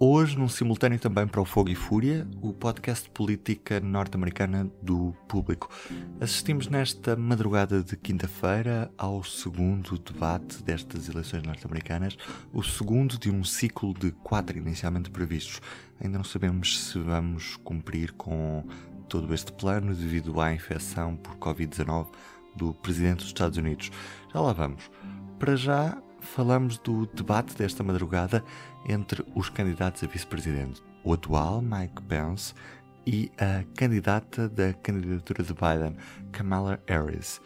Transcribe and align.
Hoje, 0.00 0.38
num 0.38 0.46
simultâneo 0.46 0.96
também 0.96 1.26
para 1.26 1.40
o 1.40 1.44
Fogo 1.44 1.70
e 1.70 1.74
Fúria, 1.74 2.24
o 2.40 2.52
podcast 2.52 3.06
de 3.06 3.10
política 3.10 3.80
norte-americana 3.80 4.70
do 4.80 5.12
público. 5.26 5.68
Assistimos 6.20 6.68
nesta 6.68 7.16
madrugada 7.16 7.82
de 7.82 7.96
quinta-feira 7.96 8.92
ao 8.96 9.24
segundo 9.24 9.98
debate 9.98 10.62
destas 10.62 11.08
eleições 11.08 11.42
norte-americanas, 11.42 12.16
o 12.52 12.62
segundo 12.62 13.18
de 13.18 13.28
um 13.28 13.42
ciclo 13.42 13.92
de 13.92 14.12
quatro 14.12 14.56
inicialmente 14.56 15.10
previstos. 15.10 15.60
Ainda 16.00 16.18
não 16.18 16.24
sabemos 16.24 16.78
se 16.78 17.00
vamos 17.00 17.56
cumprir 17.64 18.12
com 18.12 18.64
todo 19.08 19.34
este 19.34 19.52
plano 19.52 19.92
devido 19.92 20.40
à 20.40 20.54
infecção 20.54 21.16
por 21.16 21.34
Covid-19 21.38 22.06
do 22.54 22.72
presidente 22.72 23.16
dos 23.16 23.26
Estados 23.26 23.58
Unidos. 23.58 23.90
Já 24.32 24.40
lá 24.40 24.52
vamos. 24.52 24.88
Para 25.40 25.56
já, 25.56 26.00
falamos 26.20 26.78
do 26.78 27.06
debate 27.06 27.56
desta 27.56 27.82
madrugada 27.82 28.44
entre 28.88 29.24
os 29.34 29.48
candidatos 29.48 30.02
a 30.02 30.06
vice-presidente, 30.06 30.82
o 31.04 31.12
atual 31.12 31.62
Mike 31.62 32.02
Pence 32.02 32.54
e 33.06 33.30
a 33.38 33.64
candidata 33.74 34.48
da 34.48 34.72
candidatura 34.74 35.42
de 35.42 35.54
Biden, 35.54 35.96
Kamala 36.30 36.82
Harris. 36.86 37.40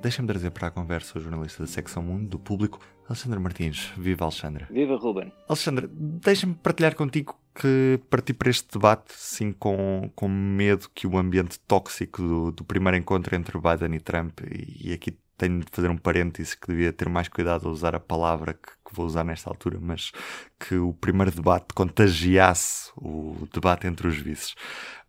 Deixa-me 0.00 0.26
trazer 0.26 0.50
para 0.50 0.68
a 0.68 0.70
conversa 0.70 1.18
o 1.18 1.22
jornalista 1.22 1.62
da 1.62 1.68
secção 1.68 2.02
Mundo 2.02 2.28
do 2.28 2.38
Público, 2.38 2.80
Alexandre 3.08 3.38
Martins. 3.38 3.92
Viva, 3.96 4.24
Alexandre. 4.24 4.66
Viva, 4.70 4.96
Ruben. 4.96 5.32
Alexandre, 5.48 5.88
deixa-me 5.92 6.54
partilhar 6.54 6.96
contigo 6.96 7.38
que 7.54 8.00
parti 8.08 8.32
para 8.32 8.50
este 8.50 8.72
debate, 8.72 9.12
sim, 9.14 9.52
com, 9.52 10.10
com 10.14 10.26
medo 10.28 10.88
que 10.94 11.06
o 11.06 11.18
ambiente 11.18 11.60
tóxico 11.60 12.22
do, 12.22 12.50
do 12.50 12.64
primeiro 12.64 12.96
encontro 12.96 13.36
entre 13.36 13.58
Biden 13.58 13.94
e 13.94 14.00
Trump, 14.00 14.40
e 14.50 14.92
aqui 14.92 15.16
tenho 15.42 15.58
de 15.58 15.66
fazer 15.72 15.90
um 15.90 15.96
parêntese 15.96 16.56
que 16.56 16.68
devia 16.68 16.92
ter 16.92 17.08
mais 17.08 17.26
cuidado 17.26 17.68
a 17.68 17.72
usar 17.72 17.96
a 17.96 18.00
palavra 18.00 18.54
que, 18.54 18.70
que, 18.88 18.94
vou 18.94 19.04
usar 19.04 19.24
nesta 19.24 19.50
altura, 19.50 19.78
mas 19.80 20.12
que 20.60 20.76
o 20.76 20.92
primeiro 20.92 21.32
debate 21.32 21.74
contagiasse 21.74 22.92
o 22.96 23.48
debate 23.52 23.88
entre 23.88 24.06
os 24.06 24.16
vices. 24.16 24.54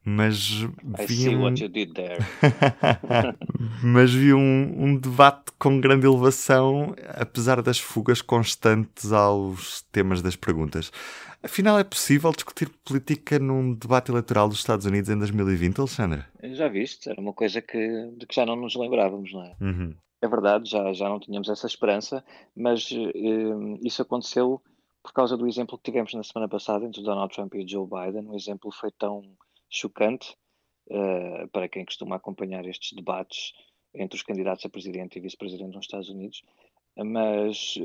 Mas 0.04 0.66
vi 1.08 1.30
um... 1.30 1.44
what 1.44 1.62
you 1.62 1.70
did 1.70 1.94
there. 1.94 2.18
mas 3.84 4.12
vi 4.12 4.34
um, 4.34 4.74
um 4.76 4.98
debate 4.98 5.52
com 5.60 5.80
grande 5.80 6.08
elevação, 6.08 6.96
apesar 7.10 7.62
das 7.62 7.80
fugas 7.80 8.22
constantes 8.22 9.12
aos 9.12 9.84
temas 9.92 10.22
das 10.22 10.36
perguntas. 10.36 10.92
Afinal, 11.44 11.78
é 11.78 11.84
possível 11.84 12.32
discutir 12.32 12.70
política 12.84 13.38
num 13.38 13.76
debate 13.76 14.10
eleitoral 14.10 14.50
dos 14.50 14.58
Estados 14.58 14.86
Unidos 14.86 15.10
em 15.10 15.18
2020, 15.18 15.78
Alexandre? 15.78 16.24
Já 16.42 16.68
viste, 16.70 17.10
era 17.10 17.22
uma 17.22 17.34
coisa 17.34 17.62
que, 17.62 18.12
de 18.18 18.26
que 18.26 18.34
já 18.34 18.46
não 18.46 18.56
nos 18.56 18.76
lembrávamos, 18.76 19.32
não 19.32 19.44
é? 19.44 19.56
Uhum. 19.62 19.94
É 20.24 20.28
verdade, 20.30 20.70
já, 20.70 20.94
já 20.94 21.10
não 21.10 21.20
tínhamos 21.20 21.50
essa 21.50 21.68
esperança, 21.68 22.24
mas 22.56 22.90
uh, 22.92 23.78
isso 23.86 24.02
aconteceu 24.02 24.62
por 25.04 25.12
causa 25.12 25.36
do 25.36 25.46
exemplo 25.46 25.78
que 25.78 25.84
tivemos 25.92 26.14
na 26.14 26.24
semana 26.24 26.48
passada 26.48 26.86
entre 26.86 27.04
Donald 27.04 27.36
Trump 27.36 27.54
e 27.56 27.68
Joe 27.68 27.86
Biden. 27.86 28.30
O 28.30 28.34
exemplo 28.34 28.72
foi 28.72 28.90
tão 28.90 29.22
chocante 29.70 30.34
uh, 30.88 31.46
para 31.50 31.68
quem 31.68 31.84
costuma 31.84 32.16
acompanhar 32.16 32.66
estes 32.66 32.94
debates 32.94 33.52
entre 33.94 34.16
os 34.16 34.24
candidatos 34.24 34.66
a 34.66 34.70
presidente 34.70 35.18
e 35.18 35.22
vice-presidente 35.22 35.76
nos 35.76 35.88
Estados 35.88 36.08
Unidos, 36.08 36.42
mas 36.96 37.76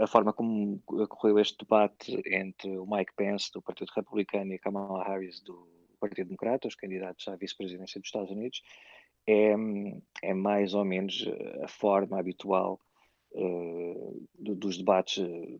a 0.00 0.06
forma 0.06 0.32
como 0.32 0.80
ocorreu 0.88 1.38
este 1.38 1.58
debate 1.58 2.18
entre 2.26 2.78
o 2.78 2.86
Mike 2.86 3.12
Pence, 3.14 3.52
do 3.52 3.60
Partido 3.60 3.92
Republicano, 3.94 4.54
e 4.54 4.58
Kamala 4.58 5.04
Harris, 5.04 5.40
do 5.40 5.68
Partido 6.00 6.28
Democrata, 6.28 6.66
os 6.66 6.74
candidatos 6.74 7.28
à 7.28 7.36
vice-presidência 7.36 8.00
dos 8.00 8.08
Estados 8.08 8.30
Unidos, 8.30 8.62
é, 9.26 9.54
é 10.22 10.34
mais 10.34 10.74
ou 10.74 10.84
menos 10.84 11.26
a 11.62 11.68
forma 11.68 12.18
habitual 12.18 12.80
uh, 13.34 14.28
do, 14.38 14.54
dos 14.54 14.78
debates 14.78 15.22
eh, 15.22 15.58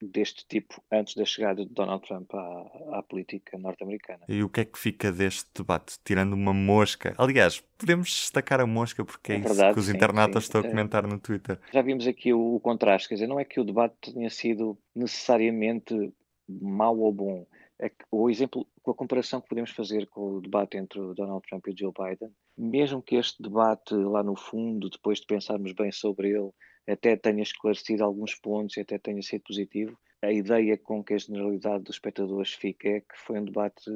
deste 0.00 0.44
tipo 0.46 0.82
antes 0.90 1.14
da 1.14 1.24
chegada 1.24 1.64
de 1.64 1.72
Donald 1.72 2.04
Trump 2.06 2.34
à, 2.34 2.98
à 2.98 3.02
política 3.02 3.56
norte-americana. 3.56 4.24
E 4.28 4.42
o 4.42 4.48
que 4.48 4.60
é 4.60 4.64
que 4.64 4.78
fica 4.78 5.12
deste 5.12 5.48
debate? 5.54 5.98
Tirando 6.04 6.32
uma 6.32 6.52
mosca. 6.52 7.14
Aliás, 7.18 7.60
podemos 7.78 8.08
destacar 8.08 8.60
a 8.60 8.66
mosca 8.66 9.04
porque 9.04 9.32
é, 9.32 9.36
é 9.36 9.38
isso 9.38 9.48
verdade, 9.48 9.74
que 9.74 9.80
os 9.80 9.86
sim, 9.86 9.92
internautas 9.92 10.44
sim. 10.44 10.48
estão 10.48 10.60
a 10.60 10.68
comentar 10.68 11.06
no 11.06 11.18
Twitter. 11.18 11.58
Já 11.72 11.82
vimos 11.82 12.06
aqui 12.06 12.32
o, 12.32 12.56
o, 12.56 12.60
contraste, 12.60 13.08
quer 13.08 13.14
dizer, 13.14 13.26
não 13.28 13.38
é 13.38 13.44
que 13.44 13.60
o 13.60 13.64
debate 13.64 14.12
tenha 14.12 14.30
sido 14.30 14.76
necessariamente 14.94 16.12
mau 16.48 16.98
ou 16.98 17.12
bom. 17.12 17.46
É 17.82 17.88
que, 17.88 18.04
o 18.12 18.30
exemplo, 18.30 18.64
com 18.80 18.92
a 18.92 18.94
comparação 18.94 19.40
que 19.40 19.48
podemos 19.48 19.72
fazer 19.72 20.06
com 20.06 20.36
o 20.36 20.40
debate 20.40 20.76
entre 20.76 21.00
o 21.00 21.14
Donald 21.14 21.42
Trump 21.48 21.66
e 21.66 21.72
o 21.72 21.76
Joe 21.76 21.92
Biden, 21.92 22.32
mesmo 22.56 23.02
que 23.02 23.16
este 23.16 23.42
debate 23.42 23.92
lá 23.92 24.22
no 24.22 24.36
fundo, 24.36 24.88
depois 24.88 25.18
de 25.18 25.26
pensarmos 25.26 25.72
bem 25.72 25.90
sobre 25.90 26.28
ele, 26.28 26.50
até 26.88 27.16
tenha 27.16 27.42
esclarecido 27.42 28.04
alguns 28.04 28.36
pontos 28.36 28.76
e 28.76 28.82
até 28.82 28.98
tenha 28.98 29.20
sido 29.20 29.42
positivo, 29.42 29.98
a 30.22 30.30
ideia 30.30 30.78
com 30.78 31.02
que 31.02 31.14
a 31.14 31.18
generalidade 31.18 31.82
dos 31.82 31.96
espectadores 31.96 32.52
fica 32.52 32.88
é 32.88 33.00
que 33.00 33.16
foi 33.16 33.40
um 33.40 33.44
debate 33.44 33.90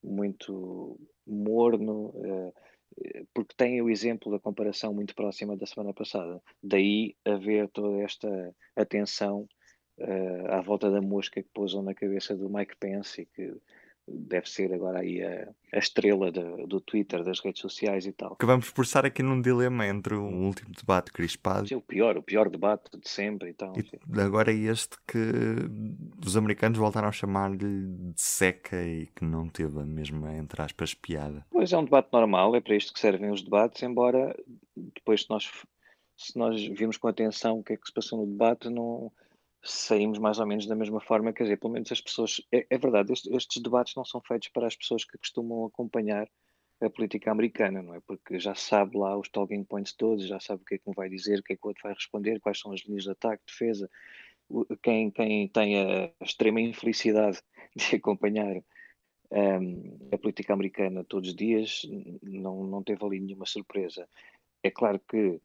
muito 0.00 0.96
morno, 1.26 2.14
eh, 2.24 3.24
porque 3.34 3.56
tem 3.56 3.82
o 3.82 3.90
exemplo 3.90 4.30
da 4.30 4.38
comparação 4.38 4.94
muito 4.94 5.12
próxima 5.12 5.56
da 5.56 5.66
semana 5.66 5.92
passada. 5.92 6.40
Daí 6.62 7.16
haver 7.24 7.68
toda 7.70 8.00
esta 8.00 8.54
atenção 8.76 9.48
eh, 9.98 10.46
à 10.48 10.60
volta 10.60 10.90
da 10.90 11.00
mosca 11.00 11.42
que 11.42 11.48
pousam 11.54 11.82
na 11.82 11.94
cabeça 11.94 12.36
do 12.36 12.48
Mike 12.48 12.76
Pence 12.76 13.22
e 13.22 13.26
que 13.26 13.54
deve 14.06 14.48
ser 14.48 14.72
agora 14.72 15.00
aí 15.00 15.22
a, 15.22 15.48
a 15.72 15.78
estrela 15.78 16.30
de, 16.30 16.66
do 16.66 16.80
Twitter, 16.80 17.24
das 17.24 17.40
redes 17.40 17.60
sociais 17.60 18.04
e 18.06 18.12
tal. 18.12 18.34
Acabamos 18.34 18.70
por 18.70 18.84
estar 18.84 19.06
aqui 19.06 19.22
num 19.22 19.40
dilema 19.40 19.86
entre 19.86 20.14
o 20.14 20.24
último 20.24 20.74
debate 20.74 21.10
crispado. 21.10 21.66
Sim, 21.66 21.76
o 21.76 21.80
pior, 21.80 22.16
o 22.16 22.22
pior 22.22 22.50
debate 22.50 22.98
de 22.98 23.08
sempre 23.08 23.50
e 23.50 23.54
tal. 23.54 23.72
E 23.76 24.20
agora 24.20 24.52
é 24.52 24.56
este 24.56 24.96
que 25.06 25.18
os 26.24 26.36
americanos 26.36 26.78
voltaram 26.78 27.08
a 27.08 27.12
chamar-lhe 27.12 27.56
de 27.58 28.20
seca 28.20 28.82
e 28.82 29.06
que 29.06 29.24
não 29.24 29.48
teve 29.48 29.80
a 29.80 29.84
mesma, 29.86 30.34
entre 30.36 30.60
aspas, 30.60 30.92
piada. 30.92 31.46
Pois 31.50 31.72
é 31.72 31.78
um 31.78 31.84
debate 31.84 32.08
normal, 32.12 32.54
é 32.56 32.60
para 32.60 32.76
isto 32.76 32.92
que 32.92 33.00
servem 33.00 33.30
os 33.30 33.42
debates, 33.42 33.82
embora 33.82 34.36
depois 34.76 35.22
se 35.22 35.30
nós, 35.30 35.50
se 36.16 36.38
nós 36.38 36.62
vimos 36.62 36.98
com 36.98 37.08
atenção 37.08 37.58
o 37.58 37.64
que 37.64 37.72
é 37.72 37.76
que 37.76 37.86
se 37.86 37.94
passou 37.94 38.18
no 38.20 38.30
debate, 38.30 38.68
não 38.68 39.10
saímos 39.64 40.18
mais 40.18 40.38
ou 40.38 40.46
menos 40.46 40.66
da 40.66 40.74
mesma 40.74 41.00
forma, 41.00 41.32
quer 41.32 41.44
dizer, 41.44 41.58
pelo 41.58 41.72
menos 41.72 41.90
as 41.90 42.00
pessoas. 42.00 42.40
É, 42.52 42.66
é 42.70 42.78
verdade, 42.78 43.12
estes, 43.12 43.30
estes, 43.32 43.62
debates 43.62 43.94
não 43.96 44.04
são 44.04 44.20
feitos 44.20 44.48
para 44.48 44.66
as 44.66 44.76
pessoas 44.76 45.04
que 45.04 45.18
costumam 45.18 45.66
acompanhar 45.66 46.28
a 46.80 46.90
política 46.90 47.30
americana, 47.30 47.82
não 47.82 47.94
é? 47.94 48.00
Porque 48.00 48.38
já 48.38 48.54
sabe 48.54 48.96
lá 48.98 49.16
os 49.16 49.28
talking 49.28 49.64
points 49.64 49.94
todos, 49.94 50.26
já 50.26 50.38
sabe 50.40 50.62
o 50.62 50.64
que 50.64 50.74
é 50.74 50.78
que 50.78 50.90
um 50.90 50.92
vai 50.92 51.08
dizer, 51.08 51.38
o 51.38 51.42
que 51.42 51.54
é 51.54 51.56
que 51.56 51.64
o 51.64 51.68
outro 51.68 51.82
vai 51.82 51.94
responder, 51.94 52.40
quais 52.40 52.60
são 52.60 52.72
as 52.72 52.80
linhas 52.82 53.04
de 53.04 53.10
ataque, 53.10 53.42
defesa. 53.46 53.90
Quem, 54.82 55.10
quem 55.10 55.48
tem 55.48 55.78
a 55.80 56.12
extrema 56.22 56.60
infelicidade 56.60 57.40
de 57.74 57.96
acompanhar 57.96 58.56
um, 59.30 60.08
a 60.12 60.18
política 60.18 60.52
americana 60.52 61.04
todos 61.04 61.30
os 61.30 61.34
dias 61.34 61.82
não, 62.22 62.64
não 62.64 62.82
teve 62.82 63.04
ali 63.04 63.20
nenhuma 63.20 63.46
surpresa. 63.46 64.08
É 64.62 64.70
claro 64.70 65.00
que 65.08 65.40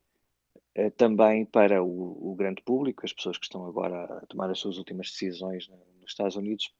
também 0.97 1.45
para 1.45 1.83
o, 1.83 2.31
o, 2.31 2.35
grande 2.35 2.61
público, 2.61 3.05
as 3.05 3.13
pessoas 3.13 3.37
que 3.37 3.45
estão 3.45 3.65
agora 3.65 4.03
a 4.03 4.25
tomar 4.27 4.49
as 4.49 4.59
suas 4.59 4.77
últimas 4.77 5.11
decisões 5.11 5.67
nos 5.67 6.11
Estados 6.11 6.35
Unidos, 6.35 6.71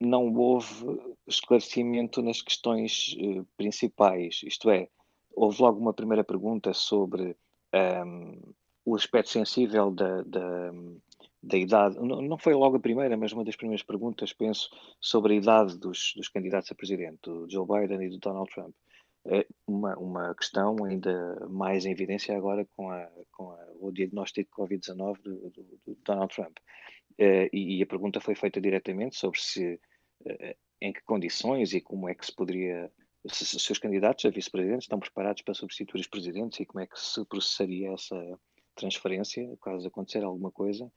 não 0.00 0.34
houve 0.34 1.00
esclarecimento 1.26 2.22
nas 2.22 2.42
questões 2.42 3.16
uh, 3.18 3.46
principais. 3.56 4.42
Isto 4.44 4.70
é, 4.70 4.88
houve 5.34 5.60
logo 5.62 5.80
uma 5.80 5.94
primeira 5.94 6.22
pergunta 6.22 6.72
sobre 6.74 7.22
um, 7.22 7.34
ehm, 7.72 8.40
o 8.84 8.94
aspecto 8.94 9.30
sensível 9.30 9.90
da, 9.90 10.22
da, 10.22 10.72
da 11.42 11.56
idade. 11.56 11.96
Não, 11.96 12.20
não, 12.22 12.38
foi 12.38 12.54
logo 12.54 12.76
a 12.76 12.80
primeira, 12.80 13.16
mas 13.16 13.32
uma 13.32 13.44
das 13.44 13.56
primeiras 13.56 13.82
perguntas, 13.82 14.32
penso, 14.32 14.70
sobre 15.00 15.34
a 15.34 15.36
idade 15.36 15.78
dos, 15.78 16.12
dos 16.16 16.28
candidatos 16.28 16.70
a 16.70 16.74
presidente, 16.74 17.18
do 17.24 17.48
Joe 17.48 17.66
Biden 17.66 18.06
e 18.06 18.10
do 18.10 18.18
Donald 18.18 18.50
Trump. 18.52 18.74
É 19.28 19.46
uma, 19.66 19.96
uma 19.98 20.34
questão 20.34 20.84
ainda 20.84 21.46
mais 21.48 21.84
em 21.84 21.90
evidência 21.90 22.36
agora 22.36 22.64
com, 22.76 22.90
a, 22.90 23.08
com 23.32 23.50
a, 23.50 23.66
o 23.80 23.90
diagnóstico 23.90 24.48
de 24.48 24.76
Covid-19 24.76 25.20
do, 25.22 25.50
do, 25.50 25.62
do, 25.84 25.98
Donald 26.04 26.34
Trump. 26.34 26.58
Uh, 27.18 27.48
e, 27.52 27.78
e, 27.78 27.82
a 27.82 27.86
pergunta 27.86 28.20
foi 28.20 28.34
feita 28.34 28.60
diretamente 28.60 29.16
sobre 29.16 29.40
se, 29.40 29.80
uh, 30.22 30.56
em 30.80 30.92
que 30.92 31.02
condições 31.02 31.72
e 31.72 31.80
como 31.80 32.08
é 32.08 32.14
que 32.14 32.26
se 32.26 32.34
poderia, 32.34 32.90
se, 33.26 33.46
se 33.46 33.72
os 33.72 33.78
candidatos 33.78 34.24
a 34.24 34.30
vice-presidente 34.30 34.82
estão 34.82 35.00
preparados 35.00 35.42
para 35.42 35.54
substituir 35.54 36.00
os 36.00 36.06
presidentes 36.06 36.60
e 36.60 36.66
como 36.66 36.84
é 36.84 36.86
que 36.86 37.00
se 37.00 37.24
processaria 37.24 37.92
essa 37.92 38.38
transferência, 38.76 39.56
caso 39.62 39.88
acontecer 39.88 40.22
alguma 40.22 40.52
coisa. 40.52 40.90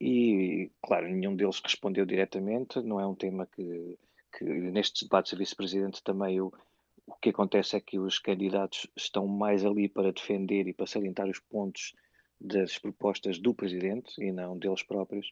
E, 0.00 0.70
claro, 0.82 1.06
nenhum 1.08 1.36
deles 1.36 1.60
respondeu 1.62 2.06
diretamente, 2.06 2.80
não 2.80 2.98
é 2.98 3.06
um 3.06 3.14
tema 3.14 3.46
que, 3.46 3.98
que 4.36 4.44
nestes 4.44 5.02
debates 5.02 5.34
a 5.34 5.36
vice-presidente 5.36 6.02
também 6.02 6.36
eu 6.36 6.52
o 7.06 7.14
que 7.20 7.30
acontece 7.30 7.76
é 7.76 7.80
que 7.80 7.98
os 7.98 8.18
candidatos 8.18 8.86
estão 8.96 9.26
mais 9.26 9.64
ali 9.64 9.88
para 9.88 10.12
defender 10.12 10.66
e 10.66 10.72
para 10.72 10.86
salientar 10.86 11.28
os 11.28 11.38
pontos 11.38 11.94
das 12.40 12.78
propostas 12.78 13.38
do 13.38 13.54
presidente 13.54 14.12
e 14.18 14.32
não 14.32 14.58
deles 14.58 14.82
próprios. 14.82 15.30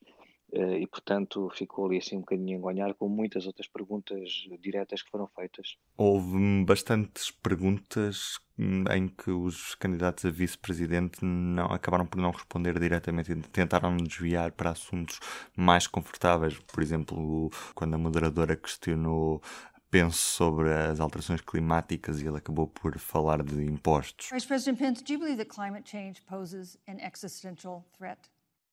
Eh, 0.50 0.78
e, 0.80 0.86
portanto, 0.86 1.50
ficou 1.50 1.86
ali 1.86 1.98
assim 1.98 2.16
um 2.16 2.20
bocadinho 2.20 2.56
a 2.56 2.58
engonhar 2.58 2.94
com 2.94 3.08
muitas 3.08 3.46
outras 3.46 3.68
perguntas 3.68 4.48
diretas 4.60 5.02
que 5.02 5.10
foram 5.10 5.26
feitas. 5.28 5.76
Houve 5.96 6.64
bastantes 6.64 7.30
perguntas 7.30 8.38
em 8.58 9.08
que 9.08 9.30
os 9.30 9.74
candidatos 9.74 10.24
a 10.24 10.30
vice-presidente 10.30 11.24
não 11.24 11.66
acabaram 11.66 12.06
por 12.06 12.18
não 12.18 12.30
responder 12.30 12.78
diretamente 12.78 13.34
tentaram 13.52 13.96
desviar 13.96 14.52
para 14.52 14.70
assuntos 14.70 15.20
mais 15.54 15.86
confortáveis. 15.86 16.58
Por 16.60 16.82
exemplo, 16.82 17.50
quando 17.74 17.94
a 17.94 17.98
moderadora 17.98 18.56
questionou 18.56 19.42
penso 19.90 20.18
sobre 20.18 20.72
as 20.72 21.00
alterações 21.00 21.40
climáticas 21.40 22.20
e 22.20 22.26
ele 22.26 22.36
acabou 22.36 22.66
por 22.66 22.98
falar 22.98 23.42
de 23.42 23.64
impostos. 23.64 24.28
Vice 24.32 24.46
President 24.46 24.78
Pence, 24.78 25.02
do 25.02 25.12
you 25.12 25.18
believe 25.18 25.38
that 25.38 25.48
climate 25.48 25.88
change 25.88 26.22
poses 26.22 26.78
an 26.86 26.98
existential 27.00 27.84
threat? 27.96 28.18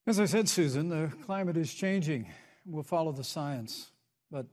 As 0.08 0.20
I 0.20 0.28
said, 0.28 0.48
Susan, 0.48 0.90
the 0.90 1.10
climate 1.26 1.60
is 1.60 1.74
changing. 1.74 2.28
We'll 2.66 2.84
follow 2.84 3.12
the 3.12 3.24
science. 3.24 3.92
But 4.30 4.46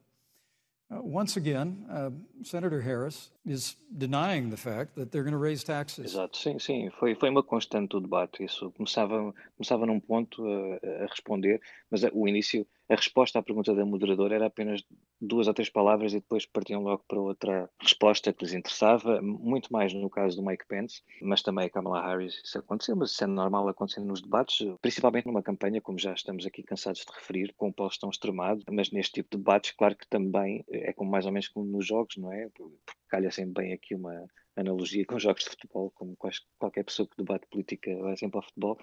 uh, 0.91 1.03
once 1.03 1.37
again, 1.37 1.85
uh, 1.91 2.11
Senator 2.43 2.81
Harris 2.81 3.31
is 3.45 3.77
denying 3.99 4.49
the 4.49 4.57
fact 4.57 4.95
that 4.95 5.11
they're 5.11 5.25
going 5.25 5.33
to 5.33 5.39
raise 5.39 5.63
taxes. 5.63 6.15
Exato, 6.15 6.37
sim, 6.37 6.59
sim. 6.59 6.91
Foi, 6.99 7.15
foi 7.15 7.29
uma 7.29 7.43
constante 7.43 7.91
do 7.91 8.01
debate. 8.01 8.45
Isso 8.45 8.71
começava, 8.71 9.35
começava 9.57 9.85
num 9.85 10.01
ponto 10.01 10.43
a, 10.47 11.05
a 11.05 11.07
responder, 11.07 11.61
mas 11.91 12.03
o 12.13 12.27
início 12.27 12.67
a 12.89 12.95
resposta 12.95 13.39
à 13.39 13.43
pergunta 13.43 13.75
da 13.75 13.85
moderadora 13.85 14.35
era 14.35 14.47
apenas 14.47 14.83
duas 15.23 15.47
ou 15.47 15.55
três 15.55 15.71
palavras 15.71 16.13
e 16.13 16.21
depois 16.21 16.45
partiam 16.45 16.83
logo 16.83 17.05
para 17.07 17.21
outra 17.21 17.71
resposta 17.81 18.33
que 18.33 18.45
lhes 18.45 18.53
interessava, 18.53 19.23
muito 19.23 19.73
mais 19.73 19.95
no 19.95 20.11
caso 20.11 20.37
do 20.37 20.45
Mike 20.45 20.67
Pence, 20.67 21.01
mas 21.23 21.43
também 21.43 21.67
a 21.67 21.71
Kamala 21.71 22.05
Harris 22.05 22.41
isso 22.45 22.59
aconteceu, 22.59 22.97
mas 22.97 23.13
isso 23.13 23.23
é 23.23 23.27
normal 23.27 23.69
acontecer 23.69 24.01
nos 24.01 24.21
debates, 24.21 24.67
principalmente 24.81 25.27
numa 25.27 25.43
campanha, 25.43 25.81
como 25.81 25.99
já 25.99 26.13
estamos 26.13 26.45
aqui 26.45 26.63
cansados 26.63 27.05
de 27.05 27.13
referir, 27.13 27.55
com 27.57 27.69
um 27.69 27.73
polos 27.73 27.97
tão 27.97 28.11
extremado, 28.11 28.63
mas 28.71 28.91
neste 28.91 29.13
tipo 29.13 29.31
de 29.31 29.39
debates, 29.39 29.71
claro 29.73 29.97
que 29.97 30.09
também 30.09 30.65
é 30.69 30.93
como 30.93 31.11
mais 31.11 31.25
ou 31.25 31.33
menos 31.33 31.49
como 31.49 31.67
nos 31.67 31.87
jogos, 31.87 32.17
não 32.17 32.33
é? 32.33 32.49
Porque 32.55 32.77
calha 33.09 33.31
sempre 33.31 33.63
bem 33.63 33.73
aqui 33.73 33.95
uma 33.95 34.27
analogia 34.57 35.07
com 35.07 35.19
jogos 35.19 35.45
de 35.45 35.51
futebol, 35.51 35.91
como 35.95 36.17
qualquer 36.59 36.85
pessoa 36.85 37.09
que 37.09 37.17
debate 37.17 37.47
política 37.49 37.97
vai 37.99 38.17
sempre 38.17 38.39
ao 38.39 38.43
futebol, 38.43 38.79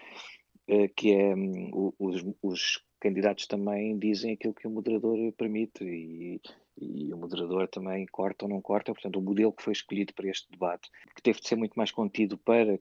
eh, 0.67 0.87
que 0.87 1.13
é 1.13 1.35
hum, 1.35 1.91
os, 1.99 2.23
os 2.41 2.83
candidatos 2.99 3.47
também 3.47 3.97
dizem 3.97 4.33
aquilo 4.33 4.53
que 4.53 4.67
o 4.67 4.71
moderador 4.71 5.17
permite 5.33 5.83
e, 5.83 6.41
e, 6.77 7.13
o 7.13 7.17
moderador 7.17 7.67
também 7.67 8.05
corta 8.07 8.45
ou 8.45 8.49
não 8.49 8.61
corta. 8.61 8.93
Portanto, 8.93 9.17
o 9.17 9.21
modelo 9.21 9.53
que 9.53 9.63
foi 9.63 9.73
escolhido 9.73 10.13
para 10.13 10.29
este 10.29 10.49
debate, 10.51 10.89
que 11.15 11.21
teve 11.21 11.39
de 11.39 11.47
ser 11.47 11.55
muito 11.55 11.75
mais 11.75 11.91
contido 11.91 12.37
para 12.37 12.79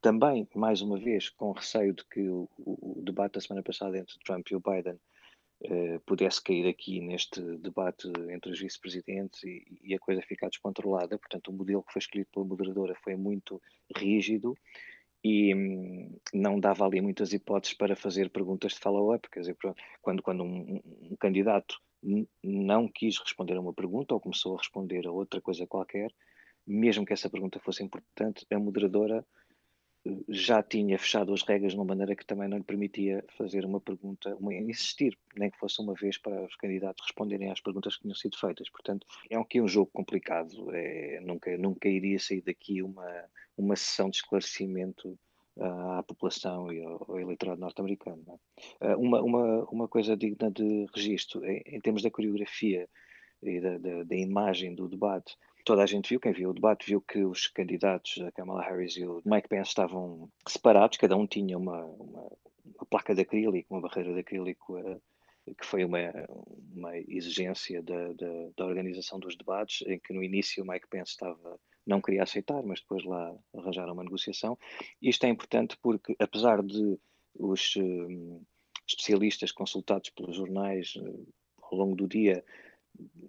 também, 0.00 0.48
mais 0.54 0.80
uma 0.80 0.98
vez, 0.98 1.28
com 1.28 1.52
receio 1.52 1.92
de 1.92 2.04
que 2.06 2.20
o, 2.28 2.48
o 2.58 3.02
debate 3.04 3.34
da 3.34 3.40
semana 3.40 3.62
passada 3.62 3.98
entre 3.98 4.18
Trump 4.24 4.48
e 4.50 4.56
o 4.56 4.60
Biden 4.60 4.98
eh, 5.62 5.98
pudesse 6.06 6.42
cair 6.42 6.66
aqui 6.66 7.02
neste 7.02 7.38
debate 7.58 8.10
entre 8.30 8.50
os 8.50 8.58
vice-presidentes 8.58 9.42
e, 9.44 9.62
e, 9.82 9.94
a 9.94 9.98
coisa 9.98 10.22
ficar 10.22 10.48
descontrolada. 10.48 11.18
Portanto, 11.18 11.48
o 11.48 11.52
modelo 11.52 11.82
que 11.82 11.92
foi 11.92 12.00
escolhido 12.00 12.30
pela 12.32 12.46
moderadora 12.46 12.94
foi 13.04 13.14
muito 13.14 13.60
rígido 13.94 14.56
e 15.22 15.54
hum, 15.54 16.18
não 16.32 16.58
dava 16.58 16.86
ali 16.86 17.00
muitas 17.00 17.32
hipóteses 17.32 17.76
para 17.76 17.94
fazer 17.94 18.30
perguntas 18.30 18.72
de 18.72 18.80
follow-up, 18.80 19.28
quer 19.30 19.40
dizer, 19.40 19.56
quando, 20.00 20.22
quando 20.22 20.42
um, 20.42 20.80
um, 21.10 21.16
candidato 21.18 21.76
não 22.42 22.88
quis 22.88 23.18
responder 23.18 23.56
a 23.56 23.60
uma 23.60 23.74
pergunta 23.74 24.14
ou 24.14 24.20
começou 24.20 24.54
a 24.54 24.58
responder 24.58 25.06
a 25.06 25.12
outra 25.12 25.40
coisa 25.40 25.66
qualquer, 25.66 26.10
mesmo 26.66 27.04
que 27.04 27.12
essa 27.12 27.28
pergunta 27.28 27.60
fosse 27.60 27.82
importante, 27.82 28.46
a 28.50 28.58
moderadora 28.58 29.26
eh, 30.06 30.10
já 30.28 30.62
tinha 30.62 30.98
fechado 30.98 31.34
as 31.34 31.42
regras 31.42 31.72
de 31.72 31.78
uma 31.78 31.84
maneira 31.84 32.16
que 32.16 32.24
também 32.24 32.48
não 32.48 32.56
lhe 32.56 32.64
permitia 32.64 33.22
fazer 33.36 33.66
uma 33.66 33.80
pergunta, 33.80 34.34
uma, 34.36 34.54
insistir, 34.54 35.18
nem 35.36 35.50
que 35.50 35.58
fosse 35.58 35.82
uma 35.82 35.92
vez 35.92 36.16
para 36.16 36.42
os 36.44 36.56
candidatos 36.56 37.04
responderem 37.04 37.50
às 37.50 37.60
perguntas 37.60 37.96
que 37.96 38.02
tinham 38.02 38.14
sido 38.14 38.38
feitas. 38.38 38.70
Portanto, 38.70 39.06
é 39.28 39.36
aqui 39.36 39.60
um 39.60 39.68
jogo 39.68 39.90
complicado, 39.92 40.74
é, 40.74 41.20
nunca, 41.20 41.54
nunca 41.58 41.88
iria 41.88 42.18
sair 42.18 42.40
daqui 42.40 42.82
uma, 42.82 43.04
uma 43.60 43.76
sessão 43.76 44.10
de 44.10 44.16
esclarecimento 44.16 45.18
uh, 45.56 45.98
à 45.98 46.02
população 46.02 46.72
e 46.72 46.82
ao, 46.82 47.04
ao 47.08 47.20
eleitorado 47.20 47.60
norte-americano. 47.60 48.24
É? 48.80 48.94
Uh, 48.94 48.98
uma, 48.98 49.22
uma, 49.22 49.64
uma 49.70 49.88
coisa 49.88 50.16
digna 50.16 50.50
de 50.50 50.86
registro, 50.94 51.44
em, 51.44 51.62
em 51.66 51.80
termos 51.80 52.02
da 52.02 52.10
coreografia 52.10 52.88
e 53.42 53.60
da, 53.60 53.78
da, 53.78 54.02
da, 54.04 54.16
imagem 54.16 54.74
do 54.74 54.88
debate, 54.88 55.36
toda 55.64 55.82
a 55.82 55.86
gente 55.86 56.10
viu, 56.10 56.20
quem 56.20 56.32
viu 56.32 56.50
o 56.50 56.54
debate, 56.54 56.86
viu 56.86 57.00
que 57.00 57.24
os 57.24 57.46
candidatos, 57.46 58.20
a 58.22 58.32
Kamala 58.32 58.62
Harris 58.62 58.96
e 58.96 59.04
o 59.04 59.22
Mike 59.24 59.48
Pence, 59.48 59.70
estavam 59.70 60.30
separados, 60.46 60.98
cada 60.98 61.16
um 61.16 61.26
tinha 61.26 61.56
uma, 61.56 61.84
uma, 61.84 62.30
uma 62.74 62.86
placa 62.88 63.14
de 63.14 63.22
acrílico, 63.22 63.74
uma 63.74 63.80
barreira 63.80 64.12
de 64.12 64.20
acrílico. 64.20 64.78
Uh, 64.78 65.00
que 65.58 65.66
foi 65.66 65.84
uma, 65.84 65.98
uma 66.72 66.96
exigência 66.98 67.82
da, 67.82 68.12
da, 68.12 68.50
da, 68.56 68.64
organização 68.64 69.18
dos 69.18 69.36
debates, 69.36 69.84
em 69.86 69.98
que 69.98 70.12
no 70.12 70.22
início 70.22 70.62
o 70.62 70.66
Mike 70.66 70.86
Pence 70.88 71.12
estava 71.12 71.58
não 71.90 72.00
queria 72.00 72.22
aceitar, 72.22 72.62
mas 72.62 72.80
depois 72.80 73.04
lá 73.04 73.36
arranjaram 73.54 73.92
uma 73.92 74.04
negociação. 74.04 74.56
Isto 75.02 75.26
é 75.26 75.28
importante 75.28 75.76
porque, 75.82 76.14
apesar 76.18 76.62
de 76.62 76.98
os 77.34 77.76
uh, 77.76 78.46
especialistas 78.88 79.52
consultados 79.52 80.10
pelos 80.10 80.36
jornais 80.36 80.94
uh, 80.96 81.28
ao 81.60 81.76
longo 81.76 81.96
do 81.96 82.08
dia, 82.08 82.44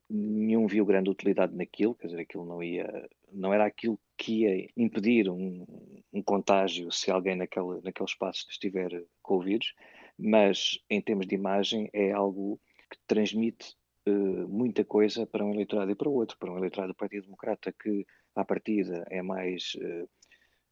nenhum 0.10 0.68
viu 0.68 0.86
grande 0.86 1.10
utilidade 1.10 1.56
naquilo, 1.56 1.96
quer 1.96 2.08
dizer, 2.08 2.22
aquilo 2.22 2.46
não 2.46 2.62
ia, 2.63 3.10
não 3.31 3.54
era 3.54 3.66
aquilo 3.66 4.00
que 4.18 4.42
ia 4.42 4.69
impedir 4.78 5.30
um, 5.30 5.66
um 6.13 6.22
contágio 6.22 6.92
se 6.92 7.12
alguém 7.12 7.36
naquele, 7.36 7.81
naquele 7.84 8.10
espaço 8.10 8.46
estiver 8.50 9.04
com 9.22 9.38
o 9.38 9.42
vírus, 9.42 9.74
mas 10.18 10.80
em 10.90 11.02
termos 11.02 11.25
de 11.28 11.36
imagem 11.36 11.90
é 11.94 12.12
algo 12.12 12.60
que 12.90 12.98
transmite 13.08 13.75
uh, 14.08 14.48
muita 14.48 14.84
coisa 14.84 15.25
para 15.25 15.46
um 15.46 15.54
eleitorado 15.54 15.92
e 15.92 15.96
para 15.96 16.10
o 16.10 16.13
outro, 16.13 16.38
para 16.38 16.52
um 16.52 16.58
eleitorado 16.58 16.94
do 16.94 16.98
Partido 16.98 17.24
Democrata 17.24 17.72
que 17.72 18.06
à 18.36 18.45
partida 18.45 19.06
é 19.10 19.22
mais 19.22 19.74
uh, 19.75 20.10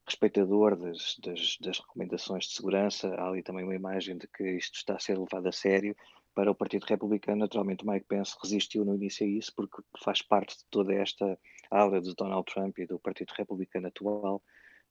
respeitador 0.05 0.75
das, 0.75 1.17
das, 1.23 1.57
das, 1.61 1.79
recomendações 1.79 2.45
de 2.45 2.53
segurança, 2.53 3.13
há 3.15 3.27
ali 3.27 3.43
também 3.43 3.63
uma 3.63 3.75
imagem 3.75 4.17
de 4.17 4.27
que 4.27 4.43
isto 4.57 4.75
está 4.75 4.95
a 4.95 4.99
ser 4.99 5.17
levado 5.17 5.47
a 5.47 5.51
sério. 5.51 5.95
Para 6.33 6.51
o 6.51 6.55
Partido 6.55 6.85
Republicano, 6.85 7.39
naturalmente, 7.39 7.85
Mike 7.85 8.05
Pence 8.07 8.35
resistiu 8.41 8.85
no 8.85 8.95
início 8.95 9.25
a 9.25 9.29
isso, 9.29 9.53
porque 9.55 9.81
faz 10.03 10.21
parte 10.21 10.57
de 10.57 10.65
toda 10.69 10.93
esta 10.93 11.37
ala 11.69 12.01
de 12.01 12.13
Donald 12.15 12.45
Trump 12.51 12.77
e 12.79 12.85
do 12.85 12.99
Partido 12.99 13.33
Republicano 13.37 13.87
atual 13.87 14.41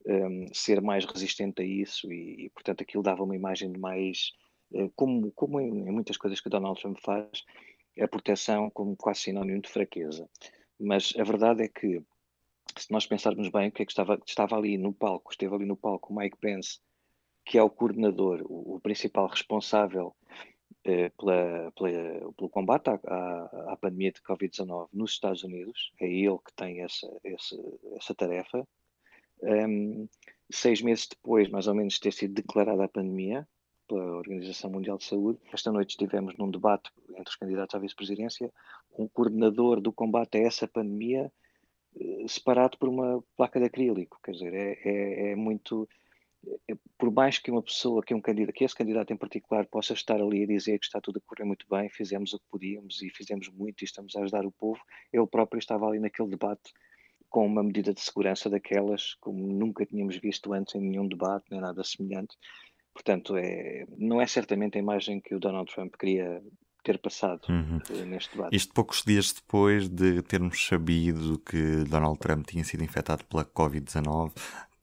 um, 0.07 0.13
ehm, 0.13 0.47
ser 0.53 0.81
mais 0.81 1.05
resistente 1.05 1.63
a 1.63 1.65
isso, 1.65 2.13
e, 2.13 2.47
e, 2.47 2.51
portanto, 2.51 2.83
aquilo 2.83 3.03
dava 3.03 3.23
uma 3.23 3.37
imagem 3.37 3.73
de 3.73 3.79
mais. 3.79 4.33
Uh, 4.71 4.91
como, 4.95 5.33
como 5.33 5.61
em, 5.61 5.89
em 5.89 5.91
muitas 5.91 6.19
coisas 6.19 6.41
que 6.41 6.51
Donald 6.51 6.79
Trump 6.81 6.99
faz, 7.03 7.45
a 8.01 8.07
proteção 8.07 8.71
como 8.71 8.97
quase 8.97 9.21
sinónimo 9.21 9.63
de 9.63 9.69
fraqueza. 9.69 10.29
Mas 10.79 11.13
a 11.19 11.25
verdade 11.25 11.63
é 11.63 11.69
que 11.69 12.03
se 12.77 12.91
nós 12.93 13.07
pensarmos 13.07 13.49
bem, 13.51 13.69
o 13.69 13.73
que 13.73 13.83
é 13.83 13.87
que 13.87 13.93
estava, 13.93 14.21
estava 14.27 14.57
ali 14.57 14.77
no 14.79 14.93
palco, 14.93 15.31
esteve 15.31 15.55
ali 15.55 15.65
no 15.65 15.77
palco 15.77 16.13
o 16.13 16.17
Mike 16.17 16.39
Pence, 16.39 16.79
que 17.45 17.59
é 17.59 17.63
o 17.63 17.71
coordenador, 17.71 18.43
o, 18.43 18.77
o 18.77 18.81
principal 18.81 19.27
responsável 19.27 20.15
eh, 20.85 21.11
pela, 21.19 21.73
pela, 21.73 22.33
pelo 22.33 22.49
combate 22.51 22.89
à, 22.89 23.01
à, 23.07 23.73
à 23.73 23.77
pandemia 23.77 24.13
de 24.13 24.21
Covid-19 24.23 24.89
nos 24.93 25.13
Estados 25.13 25.43
Unidos, 25.43 25.93
é 26.01 26.07
ele 26.07 26.39
que 26.39 26.53
tem 26.55 26.83
essa, 26.83 27.09
essa, 27.25 27.57
essa 27.97 28.15
tarefa. 28.15 28.67
Um, 29.43 30.09
seis 30.51 30.83
meses 30.83 31.09
depois, 31.09 31.49
mais 31.49 31.67
ou 31.67 31.75
menos, 31.75 31.95
de 31.95 32.01
ter 32.01 32.13
sido 32.13 32.35
declarada 32.35 32.85
a 32.85 32.89
pandemia 32.89 33.47
pela 33.87 34.17
Organização 34.17 34.71
Mundial 34.71 34.99
de 34.99 35.05
Saúde, 35.05 35.39
esta 35.53 35.73
noite 35.73 35.91
estivemos 35.91 36.37
num 36.37 36.51
debate 36.51 36.91
entre 37.11 37.31
os 37.31 37.37
candidatos 37.37 37.75
à 37.75 37.79
vice-presidência, 37.79 38.53
com 38.91 39.05
o 39.05 39.09
coordenador 39.09 39.81
do 39.81 39.93
combate 39.93 40.39
a 40.39 40.43
essa 40.43 40.69
pandemia 40.69 41.33
separado 42.29 42.79
por 42.79 42.89
uma 42.89 43.23
placa 43.37 43.59
de 43.59 43.67
acrílico. 43.67 44.19
Quer 44.23 44.33
dizer, 44.33 44.55
é, 44.55 44.79
é, 44.85 45.31
é 45.33 45.37
muito. 45.37 45.89
É, 46.69 46.75
por 46.97 47.11
mais 47.11 47.39
que 47.39 47.51
uma 47.51 47.63
pessoa, 47.63 48.03
que 48.03 48.15
um 48.15 48.21
candidato, 48.21 48.55
que 48.55 48.65
esse 48.65 48.75
candidato 48.75 49.13
em 49.13 49.17
particular 49.17 49.67
possa 49.67 49.93
estar 49.93 50.21
ali 50.21 50.45
a 50.45 50.47
dizer 50.47 50.79
que 50.79 50.87
está 50.87 51.01
tudo 51.01 51.19
a 51.19 51.21
correr 51.27 51.45
muito 51.45 51.67
bem, 51.69 51.89
fizemos 51.91 52.33
o 52.33 52.39
que 52.39 52.45
podíamos 52.51 53.03
e 53.03 53.11
fizemos 53.11 53.49
muito 53.49 53.83
e 53.83 53.85
estamos 53.85 54.15
a 54.15 54.21
ajudar 54.21 54.47
o 54.47 54.53
povo, 54.53 54.81
ele 55.13 55.27
próprio 55.27 55.59
estava 55.59 55.87
ali 55.87 55.99
naquele 55.99 56.29
debate 56.29 56.73
com 57.29 57.45
uma 57.45 57.63
medida 57.63 57.93
de 57.93 58.01
segurança 58.01 58.49
daquelas 58.49 59.15
como 59.15 59.47
nunca 59.47 59.85
tínhamos 59.85 60.17
visto 60.17 60.53
antes 60.53 60.77
em 60.77 60.81
nenhum 60.81 61.09
debate, 61.09 61.47
nem 61.51 61.61
nada 61.61 61.83
semelhante. 61.83 62.37
Portanto, 62.95 63.37
é, 63.37 63.85
não 63.97 64.21
é 64.21 64.27
certamente 64.27 64.79
a 64.79 64.81
imagem 64.81 65.21
que 65.21 65.35
o 65.35 65.41
Donald 65.41 65.73
Trump 65.73 65.95
queria 65.97 66.43
ter 66.83 66.99
passado 66.99 67.43
uhum. 67.49 67.81
Eh, 67.91 68.05
neste 68.05 68.37
debate. 68.37 68.57
Isto 68.57 68.73
poucos 68.73 69.03
dias 69.05 69.33
depois 69.33 69.89
de 69.89 70.23
termos 70.23 70.67
sabido 70.67 71.39
que 71.39 71.85
Donald 71.85 72.19
Trump 72.19 72.47
tinha 72.47 72.65
sido 72.65 72.83
infectado 72.83 73.25
pela 73.25 73.45
Covid-19, 73.45 74.33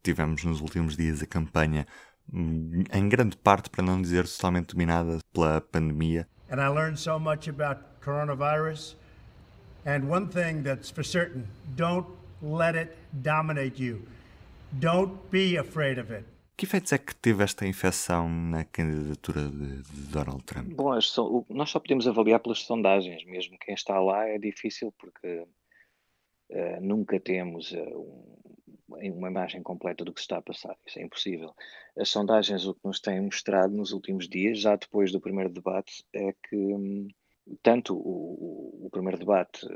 tivemos 0.03 0.43
nos 0.43 0.61
últimos 0.61 0.95
dias 0.95 1.21
a 1.21 1.25
campanha 1.25 1.87
hum, 2.31 2.83
em 2.91 3.09
grande 3.09 3.37
parte, 3.37 3.69
para 3.69 3.83
não 3.83 4.01
dizer 4.01 4.27
totalmente 4.27 4.73
dominada 4.73 5.19
pela 5.33 5.61
pandemia. 5.61 6.27
And 6.49 6.61
I 6.61 6.67
learned 6.67 6.99
so 6.99 7.19
much 7.19 7.49
about 7.49 7.81
coronavirus. 8.03 8.95
And 9.85 10.09
one 10.09 10.27
thing 10.27 10.63
that's 10.63 10.89
for 10.89 11.03
certain, 11.03 11.47
don't 11.75 12.07
let 12.41 12.75
it 12.75 12.95
dominate 13.11 13.79
you. 13.79 14.07
Don't 14.79 15.29
be 15.31 15.57
afraid 15.57 15.99
of 15.99 16.11
it. 16.11 16.25
Que 16.57 16.65
efeitos 16.65 16.93
é 16.93 16.97
que 16.97 17.13
teve 17.13 17.43
esta 17.43 17.67
infecção 17.67 18.29
na 18.29 18.63
candidatura 18.63 19.41
de, 19.41 19.81
de 19.81 20.01
Donald 20.09 20.41
Trump? 20.43 20.73
Bom, 20.73 20.91
nós 21.49 21.69
só 21.69 21.79
podemos 21.79 22.07
avaliar 22.07 22.39
pelas 22.39 22.59
sondagens, 22.59 23.25
mesmo 23.25 23.57
quem 23.59 23.73
está 23.73 23.99
lá 23.99 24.25
é 24.25 24.37
difícil 24.37 24.93
porque 24.97 25.45
uh, 26.51 26.81
nunca 26.81 27.19
temos 27.19 27.73
uh, 27.73 27.99
um, 28.87 29.11
uma 29.17 29.29
imagem 29.29 29.61
completa 29.61 30.05
do 30.05 30.13
que 30.13 30.21
se 30.21 30.25
está 30.25 30.37
a 30.37 30.41
passar, 30.41 30.77
isso 30.85 30.97
é 30.97 31.03
impossível. 31.03 31.53
As 31.97 32.07
sondagens 32.07 32.65
o 32.65 32.73
que 32.73 32.85
nos 32.85 33.01
têm 33.01 33.19
mostrado 33.19 33.75
nos 33.75 33.91
últimos 33.91 34.29
dias, 34.29 34.61
já 34.61 34.77
depois 34.77 35.11
do 35.11 35.19
primeiro 35.19 35.49
debate, 35.49 36.05
é 36.13 36.33
que 36.47 36.55
um, 36.55 37.09
tanto 37.61 37.93
o, 37.95 38.79
o, 38.81 38.85
o 38.85 38.89
primeiro 38.89 39.19
debate 39.19 39.67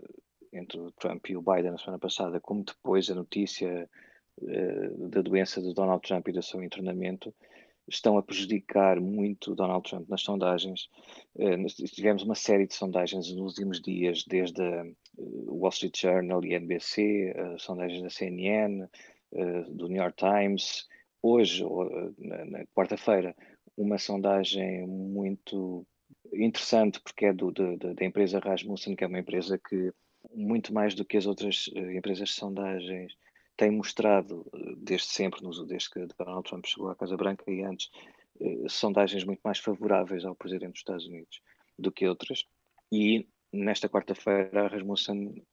entre 0.54 0.80
o 0.80 0.92
Trump 0.94 1.28
e 1.30 1.36
o 1.36 1.42
Biden 1.42 1.72
na 1.72 1.78
semana 1.78 2.00
passada, 2.00 2.40
como 2.40 2.64
depois 2.64 3.10
a 3.10 3.16
notícia 3.16 3.90
da 5.10 5.22
doença 5.22 5.62
de 5.62 5.74
Donald 5.74 6.02
Trump 6.02 6.28
e 6.28 6.32
do 6.32 6.42
seu 6.42 6.64
internamento, 6.64 7.34
estão 7.88 8.18
a 8.18 8.24
prejudicar 8.24 9.00
muito 9.00 9.56
Donald 9.56 9.90
Trump 9.90 10.08
nas 10.08 10.22
sondagens. 10.22 10.88
Uh, 11.36 11.66
tivemos 11.88 12.24
uma 12.24 12.36
série 12.36 12.68
de 12.68 12.76
sondagens 12.76 13.32
nos 13.32 13.58
últimos 13.58 13.82
dias, 13.82 14.24
desde 14.28 14.62
o 15.18 15.58
Wall 15.58 15.70
Street 15.70 16.00
Journal 16.00 16.44
e 16.46 16.54
NBC, 16.54 17.34
sondagens 17.58 18.02
da 18.02 18.10
CNN, 18.10 18.88
do 19.70 19.88
New 19.88 20.02
York 20.02 20.16
Times. 20.16 20.88
Hoje, 21.22 21.64
na, 22.18 22.66
quarta-feira, 22.74 23.36
uma 23.76 23.98
sondagem 23.98 24.88
muito 24.88 25.86
interessante, 26.34 27.02
porque 27.02 27.26
é 27.26 27.34
do, 27.34 27.52
da 27.52 28.06
empresa 28.06 28.40
Rasmussen, 28.40 28.96
que 28.96 29.04
é 29.04 29.08
uma 29.08 29.20
empresa 29.20 29.60
que 29.60 29.92
muito 30.34 30.74
mais 30.74 30.96
do 30.96 31.04
que 31.04 31.18
as 31.18 31.26
outras 31.26 31.70
empresas 31.76 32.30
de 32.30 32.36
sondagens, 32.36 33.14
tem 33.60 33.72
mostrado 33.72 34.48
uh, 34.54 34.76
desde 34.78 35.08
sempre, 35.08 35.42
desde 35.68 35.90
que 35.90 36.08
Donald 36.18 36.48
Trump 36.48 36.66
chegou 36.66 36.90
à 36.90 36.96
Casa 36.96 37.18
Branca 37.18 37.44
e 37.52 37.62
antes, 37.62 37.92
uh, 38.40 38.70
sondagens 38.70 39.26
muito 39.26 39.42
mais 39.44 39.60
favoráveis 39.60 40.24
ao 40.24 40.34
presidente 40.34 40.72
dos 40.72 40.80
Estados 40.80 41.06
Unidos 41.06 41.42
do 41.78 41.92
que 41.92 42.08
outras. 42.08 42.46
E 42.90 43.28
nesta 43.52 43.90
quarta-feira, 43.90 44.64
a 44.64 44.68
Rasmussen 44.70 45.46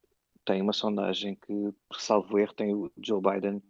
tem 0.45 0.61
uma 0.61 0.71
sondagem 0.71 1.35
que, 1.35 1.73
salvo 1.97 2.39
erro, 2.39 2.53
tem 2.53 2.73
o 2.73 2.89
Joe 2.97 3.21
Biden 3.21 3.61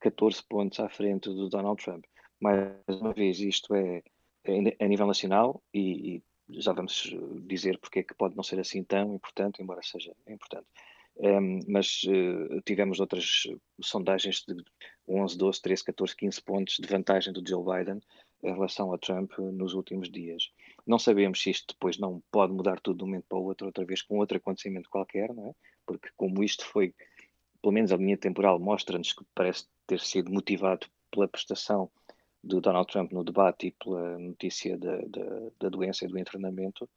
14 0.00 0.42
pontos 0.48 0.80
à 0.80 0.88
frente 0.88 1.28
do 1.28 1.50
Donald 1.50 1.82
Trump. 1.84 2.06
Mais 2.40 2.72
uma 2.88 3.12
vez, 3.12 3.38
isto 3.38 3.74
é, 3.74 4.02
é 4.44 4.82
a 4.82 4.88
nível 4.88 5.06
nacional 5.06 5.62
e, 5.74 6.16
e 6.16 6.22
já 6.58 6.72
vamos 6.72 7.14
dizer 7.42 7.78
porque 7.78 7.98
é 7.98 8.02
que 8.02 8.14
pode 8.14 8.34
não 8.34 8.42
ser 8.42 8.58
assim 8.60 8.82
tão 8.82 9.14
importante, 9.14 9.62
embora 9.62 9.82
seja 9.82 10.14
importante. 10.26 10.66
Um, 11.20 11.60
mas 11.66 12.02
uh, 12.04 12.62
tivemos 12.64 13.00
outras 13.00 13.42
sondagens 13.82 14.44
de 14.46 14.54
11, 15.08 15.36
12, 15.36 15.60
13, 15.62 15.84
14, 15.84 16.16
15 16.16 16.42
pontos 16.42 16.76
de 16.78 16.86
vantagem 16.86 17.32
do 17.32 17.42
Joe 17.46 17.64
Biden 17.64 18.00
em 18.42 18.52
relação 18.52 18.92
a 18.92 18.98
Trump 18.98 19.32
nos 19.38 19.74
últimos 19.74 20.08
dias. 20.08 20.52
Não 20.86 20.98
sabemos 20.98 21.42
se 21.42 21.50
isto 21.50 21.74
depois 21.74 21.98
não 21.98 22.22
pode 22.30 22.52
mudar 22.52 22.80
tudo 22.80 22.98
de 22.98 23.04
um 23.04 23.06
momento 23.08 23.26
para 23.28 23.38
o 23.38 23.44
outro, 23.44 23.66
outra 23.66 23.84
vez 23.84 24.00
com 24.00 24.18
outro 24.18 24.36
acontecimento 24.36 24.88
qualquer, 24.88 25.34
não 25.34 25.48
é? 25.48 25.52
Porque 25.84 26.08
como 26.16 26.44
isto 26.44 26.64
foi, 26.64 26.94
pelo 27.60 27.74
menos 27.74 27.90
a 27.90 27.96
linha 27.96 28.16
temporal 28.16 28.60
mostra-nos 28.60 29.12
que 29.12 29.24
parece 29.34 29.66
ter 29.86 29.98
sido 29.98 30.30
motivado 30.30 30.86
pela 31.10 31.26
prestação 31.26 31.90
do 32.44 32.60
Donald 32.60 32.90
Trump 32.92 33.10
no 33.10 33.24
debate 33.24 33.66
e 33.66 33.70
pela 33.72 34.18
notícia 34.18 34.78
da, 34.78 34.98
da, 34.98 35.50
da 35.58 35.68
doença 35.68 36.04
e 36.04 36.08
do 36.08 36.18
internamento, 36.18 36.88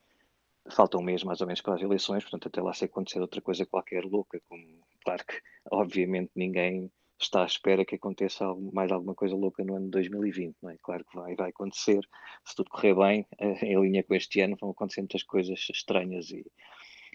falta 0.70 0.98
um 0.98 1.01
mês 1.01 1.24
mais 1.24 1.41
ou 1.41 1.48
menos 1.48 1.62
para 1.62 1.75
as 1.75 1.82
eleições, 1.82 2.24
portanto, 2.24 2.48
até 2.48 2.62
lá 2.62 2.74
se 2.74 2.86
acontecer 2.86 3.20
outra 3.20 3.41
coisa 3.41 3.65
qualquer 3.65 4.03
louca, 4.03 4.41
como, 4.48 4.63
claro 5.03 5.24
que, 5.25 5.39
obviamente, 5.72 6.32
ninguém 6.36 6.91
está 7.20 7.44
à 7.44 7.46
espera 7.46 7.86
que 7.86 7.96
aconteça 7.96 8.46
mais 8.74 8.91
alguma 8.91 9.13
coisa 9.13 9.36
louca 9.36 9.63
no 9.63 9.75
ano 9.75 9.86
de 9.86 9.91
2020, 9.91 10.56
não 10.62 10.72
é? 10.72 10.77
Claro 10.82 11.06
que 11.06 11.15
vai, 11.15 11.36
vai 11.36 11.50
acontecer, 11.50 12.01
se 12.46 12.56
tudo 12.56 12.70
correr 12.70 12.96
bem, 12.96 13.27
em 13.62 13.80
linha 13.80 14.03
com 14.03 14.15
este 14.15 14.41
ano, 14.41 14.58
vão 14.60 14.72
acontecer 14.72 15.01
muitas 15.01 15.24
coisas 15.24 15.60
estranhas 15.70 16.32
e, 16.32 16.44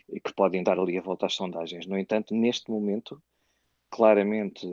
e 0.09 0.21
que 0.21 0.33
podem 0.33 0.63
dar 0.63 0.79
ali 0.79 0.97
a 0.97 1.03
volta 1.03 1.27
às 1.27 1.35
sondagens. 1.35 1.87
No 1.87 1.99
entanto, 1.99 2.35
neste 2.35 2.71
momento, 2.71 3.21
claramente 3.97 4.67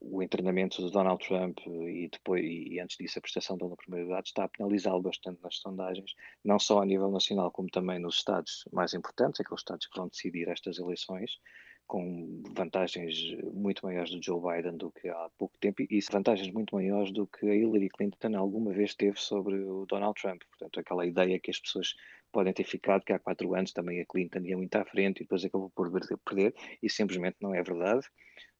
o 0.00 0.22
internamento 0.22 0.84
de 0.86 0.92
Donald 0.92 1.26
Trump 1.26 1.58
e 1.66 2.08
depois 2.10 2.44
e 2.44 2.78
antes 2.78 2.96
disso 2.96 3.18
a 3.18 3.22
prestação 3.22 3.56
dele 3.56 3.70
na 3.70 3.76
primeira 3.76 4.06
idade 4.06 4.28
está 4.28 4.44
a 4.44 4.48
penalizá-lo 4.48 5.02
bastante 5.02 5.42
nas 5.42 5.56
sondagens, 5.56 6.14
não 6.44 6.60
só 6.60 6.80
a 6.80 6.86
nível 6.86 7.10
nacional 7.10 7.50
como 7.50 7.68
também 7.68 7.98
nos 7.98 8.18
estados 8.18 8.64
mais 8.72 8.94
importantes, 8.94 9.40
aqueles 9.40 9.60
estados 9.60 9.86
que 9.86 9.98
vão 9.98 10.06
decidir 10.06 10.48
estas 10.48 10.78
eleições, 10.78 11.40
com 11.88 12.42
vantagens 12.54 13.16
muito 13.52 13.84
maiores 13.84 14.10
do 14.12 14.22
Joe 14.22 14.40
Biden 14.40 14.76
do 14.76 14.92
que 14.92 15.08
há 15.08 15.28
pouco 15.36 15.58
tempo 15.58 15.82
e 15.82 16.00
vantagens 16.10 16.52
muito 16.52 16.74
maiores 16.74 17.12
do 17.12 17.26
que 17.26 17.48
a 17.48 17.54
Hillary 17.54 17.88
Clinton 17.88 18.36
alguma 18.36 18.72
vez 18.72 18.94
teve 18.94 19.18
sobre 19.20 19.56
o 19.56 19.86
Donald 19.86 20.20
Trump. 20.20 20.42
Portanto, 20.50 20.78
aquela 20.78 21.04
ideia 21.04 21.38
que 21.40 21.50
as 21.50 21.58
pessoas 21.58 21.94
podem 22.36 22.52
ter 22.52 22.64
ficado 22.64 23.02
que 23.02 23.14
há 23.14 23.18
quatro 23.18 23.54
anos 23.54 23.72
também 23.72 23.98
a 23.98 24.04
Clinton 24.04 24.40
ia 24.40 24.58
muito 24.58 24.76
à 24.76 24.84
frente 24.84 25.20
e 25.20 25.22
depois 25.22 25.42
acabou 25.42 25.70
por 25.70 25.90
perder, 26.22 26.54
e 26.82 26.90
simplesmente 26.90 27.38
não 27.40 27.54
é 27.54 27.62
verdade. 27.62 28.06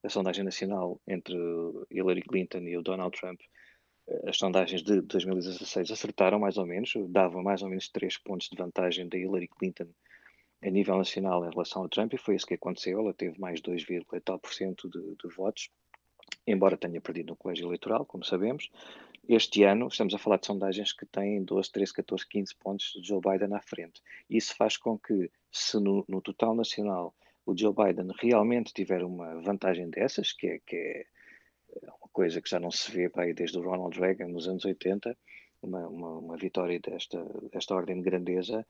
A 0.03 0.09
sondagem 0.09 0.43
nacional 0.43 0.99
entre 1.07 1.35
Hillary 1.91 2.23
Clinton 2.23 2.61
e 2.61 2.75
o 2.75 2.81
Donald 2.81 3.15
Trump, 3.15 3.39
eh, 4.09 4.29
as 4.29 4.35
sondagens 4.35 4.81
de 4.81 4.99
2016 5.01 5.91
acertaram 5.91 6.39
mais 6.39 6.57
ou 6.57 6.65
menos, 6.65 6.91
davam 7.09 7.43
mais 7.43 7.61
ou 7.61 7.69
menos 7.69 7.87
três 7.87 8.17
pontos 8.17 8.49
de 8.49 8.57
vantagem 8.57 9.07
da 9.07 9.15
Hillary 9.15 9.47
Clinton 9.47 9.89
a 10.63 10.69
nível 10.71 10.97
nacional 10.97 11.45
em 11.45 11.51
relação 11.51 11.83
ao 11.83 11.89
Trump, 11.89 12.11
e 12.13 12.17
foi 12.17 12.33
isso 12.33 12.47
que 12.47 12.55
aconteceu. 12.55 12.99
Ela 12.99 13.13
teve 13.13 13.39
mais 13.39 13.61
2, 13.61 13.85
tal 14.25 14.39
por 14.39 14.51
cento 14.55 14.89
de, 14.89 15.15
de 15.23 15.35
votos, 15.35 15.69
embora 16.47 16.75
tenha 16.75 16.99
perdido 16.99 17.27
no 17.27 17.35
colégio 17.35 17.67
eleitoral, 17.67 18.07
como 18.07 18.25
sabemos. 18.25 18.71
Este 19.29 19.63
ano, 19.63 19.87
estamos 19.87 20.13
a 20.13 20.17
falar 20.17 20.37
de 20.37 20.45
sondagens 20.45 20.93
que 20.93 21.05
têm 21.05 21.43
12, 21.43 21.69
13, 21.73 21.93
14, 21.95 22.27
15 22.29 22.55
pontos 22.55 22.93
de 22.95 23.05
Joe 23.05 23.19
Biden 23.19 23.53
à 23.53 23.61
frente. 23.61 24.01
Isso 24.29 24.55
faz 24.55 24.77
com 24.77 24.97
que, 24.97 25.29
se 25.51 25.77
no, 25.81 26.05
no 26.07 26.21
total 26.21 26.55
nacional 26.55 27.13
o 27.45 27.53
Joe 27.57 27.73
Biden 27.73 28.07
realmente 28.17 28.73
tiver 28.73 29.03
uma 29.03 29.41
vantagem 29.41 29.89
dessas, 29.89 30.31
que 30.31 30.47
é, 30.47 30.59
que 30.65 30.75
é 30.77 31.05
uma 31.99 32.07
coisa 32.13 32.41
que 32.41 32.49
já 32.49 32.57
não 32.57 32.71
se 32.71 32.89
vê 32.89 33.09
desde 33.33 33.57
o 33.57 33.61
Ronald 33.61 33.99
Reagan 33.99 34.29
nos 34.29 34.47
anos 34.47 34.63
80, 34.63 35.17
uma, 35.61 35.85
uma, 35.89 36.17
uma, 36.19 36.37
vitória 36.37 36.79
desta, 36.79 37.21
desta 37.51 37.75
ordem 37.75 37.97
de 37.97 38.03
grandeza, 38.03 38.65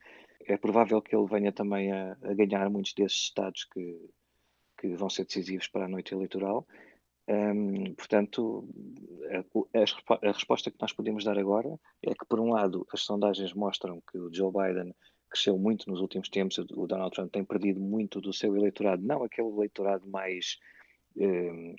é 0.47 0.57
provável 0.57 1.01
que 1.03 1.15
ele 1.15 1.27
venha 1.27 1.51
também 1.51 1.91
a, 1.91 2.17
a 2.23 2.33
ganhar 2.33 2.67
muitos 2.69 2.93
desses 2.93 3.25
estados 3.25 3.63
que, 3.65 4.09
que 4.79 4.95
vão 4.95 5.09
ser 5.09 5.25
decisivos 5.25 5.67
para 5.67 5.85
a 5.85 5.89
noite 5.89 6.15
eleitoral. 6.15 6.65
Um, 7.29 7.93
portanto, 7.95 8.67
a, 9.29 10.27
a, 10.27 10.31
resposta 10.31 10.71
que 10.71 10.77
nós 10.79 10.93
podemos 10.93 11.25
dar 11.25 11.37
agora 11.37 11.77
é 12.01 12.13
que, 12.13 12.25
por 12.25 12.39
um 12.39 12.51
lado, 12.51 12.87
as 12.93 13.01
sondagens 13.01 13.53
mostram 13.53 14.01
que 14.09 14.17
o 14.17 14.33
Joe 14.33 14.51
Biden 14.51 14.95
cresceu 15.29 15.57
muito 15.57 15.89
nos 15.89 15.99
últimos 15.99 16.29
tempos, 16.29 16.57
o 16.57 16.87
Donald 16.87 17.13
Trump 17.13 17.31
tem 17.31 17.43
perdido 17.43 17.81
muito 17.81 18.21
do 18.21 18.31
seu 18.31 18.55
eleitorado, 18.55 19.03
não 19.03 19.23
aquele 19.23 19.49
eleitorado 19.49 20.07
mais 20.07 20.57
um, 21.17 21.75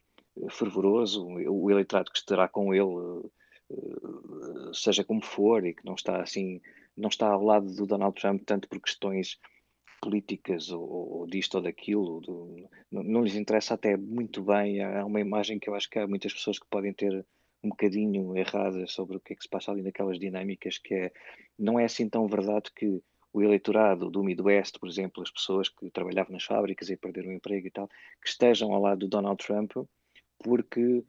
fervoroso, 0.50 1.26
o 1.26 1.70
eleitorado 1.70 2.10
que 2.10 2.18
estará 2.18 2.46
com 2.46 2.74
ele 2.74 3.30
eh, 3.70 4.70
seja 4.72 5.02
como 5.02 5.24
for, 5.24 5.64
e 5.64 5.74
que 5.74 5.84
não 5.84 5.94
está 5.94 6.22
assim, 6.22 6.60
não 6.96 7.08
está 7.08 7.28
ao 7.28 7.42
lado 7.42 7.72
do 7.74 7.86
Donald 7.86 8.20
Trump 8.20 8.42
tanto 8.44 8.68
por 8.68 8.80
questões 8.80 9.38
políticas 10.00 10.70
ou, 10.70 10.82
ou 10.82 11.26
disto 11.26 11.56
ou 11.56 11.62
daquilo, 11.62 12.20
do, 12.20 12.68
não, 12.90 13.02
não, 13.02 13.22
lhes 13.22 13.34
interessa 13.34 13.74
até 13.74 13.96
muito 13.96 14.42
bem. 14.42 14.82
Há 14.82 15.04
uma 15.04 15.20
imagem 15.20 15.58
que 15.58 15.68
eu 15.68 15.74
acho 15.74 15.88
que 15.88 15.98
há 15.98 16.06
muitas 16.06 16.32
pessoas 16.32 16.58
que 16.58 16.66
podem 16.68 16.92
ter 16.92 17.24
um 17.62 17.70
bocadinho 17.70 18.36
errada 18.36 18.86
sobre 18.86 19.16
o 19.16 19.20
que 19.20 19.32
é 19.32 19.36
que 19.36 19.42
se 19.42 19.48
passa 19.48 19.72
ali 19.72 19.82
naquelas 19.82 20.18
dinâmicas, 20.18 20.78
que 20.78 20.94
é, 20.94 21.12
não 21.58 21.78
é 21.78 21.84
assim 21.84 22.08
tão 22.08 22.26
verdade 22.26 22.70
que 22.74 23.02
o 23.32 23.42
eleitorado 23.42 24.10
do 24.10 24.22
Midwest, 24.22 24.78
por 24.78 24.88
exemplo, 24.88 25.22
as 25.22 25.30
pessoas 25.30 25.68
que 25.68 25.90
trabalhavam 25.90 26.32
nas 26.32 26.44
fábricas 26.44 26.88
e 26.88 26.96
perderam 26.96 27.30
o 27.30 27.32
emprego 27.32 27.66
e 27.66 27.70
tal, 27.70 27.88
que 28.22 28.28
estejam 28.28 28.72
ao 28.72 28.80
lado 28.80 29.00
do 29.00 29.08
Donald 29.08 29.44
Trump 29.44 29.72
porque 30.38 31.04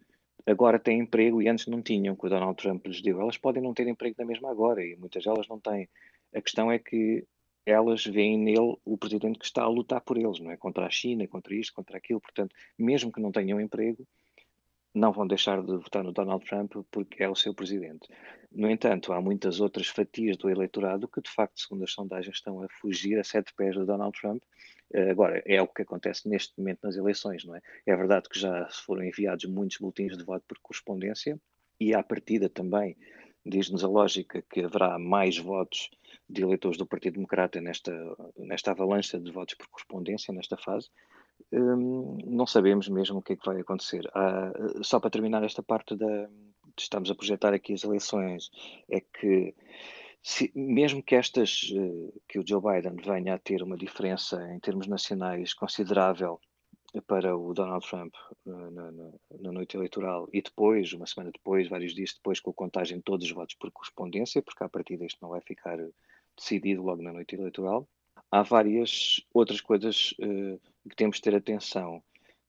agora 0.46 0.80
têm 0.80 1.00
emprego 1.00 1.42
e 1.42 1.48
antes 1.48 1.68
não 1.68 1.82
tinham, 1.82 2.16
que 2.16 2.26
o 2.26 2.30
Donald 2.30 2.56
Trump 2.62 2.86
lhes 2.88 3.02
deu. 3.02 3.22
Elas 3.22 3.38
podem 3.38 3.62
não 3.62 3.74
ter 3.74 3.88
emprego 3.88 4.16
na 4.18 4.26
mesma 4.26 4.50
agora 4.50 4.84
e 4.84 4.96
muitas 4.96 5.24
delas 5.24 5.48
não 5.48 5.60
têm. 5.60 5.88
A 6.34 6.42
questão 6.42 6.72
é 6.72 6.80
que 6.80 7.26
elas 7.70 8.04
veem 8.06 8.38
nele 8.38 8.76
o 8.84 8.98
presidente 8.98 9.40
que 9.40 9.46
está 9.46 9.64
a 9.64 9.68
lutar 9.70 10.02
por 10.02 10.18
eles, 10.18 10.40
não 10.40 10.52
é? 10.52 10.58
Contra 10.58 10.86
a 10.86 10.90
China, 10.90 11.28
contra 11.28 11.54
isto, 11.56 11.74
contra 11.74 11.98
aquilo. 11.98 12.20
Portanto, 12.20 12.56
mesmo 12.78 13.12
que 13.12 13.22
não 13.22 13.32
tenham 13.32 13.62
emprego, 13.62 14.08
não 14.94 15.12
vão 15.12 15.28
deixar 15.28 15.62
de 15.62 15.78
votar 15.78 16.04
no 16.04 16.12
Donald 16.12 16.44
Trump 16.46 16.74
porque 16.90 17.24
é 17.24 17.30
o 17.30 17.36
seu 17.36 17.54
presidente. 17.54 18.08
No 18.52 18.70
entanto, 18.70 19.14
há 19.14 19.22
muitas 19.22 19.60
outras 19.60 19.88
fatias 19.88 20.36
do 20.36 20.50
eleitorado 20.50 21.08
que, 21.08 21.22
de 21.22 21.30
facto, 21.30 21.60
segundo 21.60 21.84
as 21.84 21.92
sondagens, 21.92 22.38
estão 22.38 22.64
a 22.64 22.68
fugir 22.70 23.20
a 23.20 23.24
sete 23.24 23.54
pés 23.54 23.76
do 23.76 23.86
Donald 23.86 24.20
Trump. 24.20 24.42
Eh, 24.92 25.12
agora, 25.12 25.44
é 25.46 25.62
o 25.62 25.68
que 25.68 25.84
acontece 25.84 26.28
neste 26.28 26.58
momento 26.58 26.80
nas 26.84 26.96
eleições, 26.96 27.46
não 27.46 27.56
é? 27.56 27.62
É 27.86 27.96
verdade 27.96 28.28
que 28.28 28.40
já 28.40 28.68
foram 28.72 29.04
enviados 29.04 29.46
muitos 29.46 29.78
boletins 29.78 30.18
de 30.18 30.24
voto 30.24 30.44
por 30.48 30.58
correspondência 30.60 31.40
e, 31.80 31.94
à 31.94 32.02
partida 32.02 32.50
também, 32.50 32.98
diz-nos 33.46 33.84
a 33.84 33.88
lógica 33.88 34.44
que 34.50 34.62
haverá 34.62 34.98
mais 34.98 35.38
votos 35.38 35.92
de 36.30 36.44
eleitores 36.44 36.78
do 36.78 36.86
Partido 36.86 37.16
Democrata 37.16 37.60
nesta, 37.60 37.92
nesta 38.38 38.72
avalanche 38.72 39.20
de 39.20 39.32
votos 39.32 39.56
por 39.56 39.68
correspondência, 39.68 40.34
nesta 40.34 40.56
fase, 40.58 40.90
hum, 41.52 42.18
não 42.26 42.46
sabemos 42.46 42.88
mesmo 42.88 43.18
o 43.18 43.22
que 43.22 43.34
é 43.34 43.36
que 43.36 43.46
vai 43.46 43.60
acontecer. 43.60 44.08
Ah, 44.14 44.52
só 44.84 45.00
para 45.00 45.10
terminar 45.10 45.44
esta 45.44 45.64
parte 45.64 45.96
da. 45.96 46.30
Estamos 46.78 47.12
a 47.12 47.16
projetar 47.16 47.54
aqui 47.54 47.74
as 47.74 47.84
eleições, 47.84 48.50
é 48.90 49.02
que 49.02 49.54
se, 50.22 50.52
mesmo 50.56 51.02
que 51.04 51.16
estas, 51.16 51.72
eh, 51.74 52.20
que 52.28 52.40
o 52.40 52.44
Joe 52.48 52.62
Biden 52.62 52.96
venha 53.04 53.34
a 53.34 53.40
ter 53.40 53.62
uma 53.64 53.78
diferença 53.78 54.42
em 54.54 54.60
termos 54.60 54.88
nacionais 54.88 55.54
considerável 55.54 56.40
para 57.06 57.36
o 57.36 57.54
Donald 57.54 57.86
Trump 57.88 58.14
eh, 58.16 58.50
na, 58.50 58.92
na, 58.92 59.12
na, 59.42 59.52
noite 59.52 59.76
eleitoral 59.76 60.28
e 60.34 60.42
depois, 60.42 60.94
uma 60.94 61.06
semana 61.06 61.32
depois, 61.32 61.68
vários 61.68 61.94
dias 61.94 62.14
depois, 62.14 62.40
com 62.40 62.52
a 62.52 62.54
contagem 62.54 62.98
de 62.98 63.04
todos 63.04 63.26
os 63.26 63.32
votos 63.32 63.56
por 63.56 63.72
correspondência, 63.72 64.42
porque 64.42 64.64
a 64.64 64.70
partir 64.70 64.98
disto 64.98 65.20
não 65.22 65.30
vai 65.30 65.42
ficar 65.42 65.80
decidido 66.40 66.82
logo 66.82 67.02
na 67.02 67.14
noite 67.14 67.36
eleitoral. 67.36 67.88
Há 68.32 68.44
várias 68.44 69.22
outras 69.34 69.62
coisas 69.62 70.14
uh, 70.20 70.60
que 70.90 70.96
temos 70.96 71.18
de 71.18 71.24
ter 71.24 71.36
atenção 71.36 72.02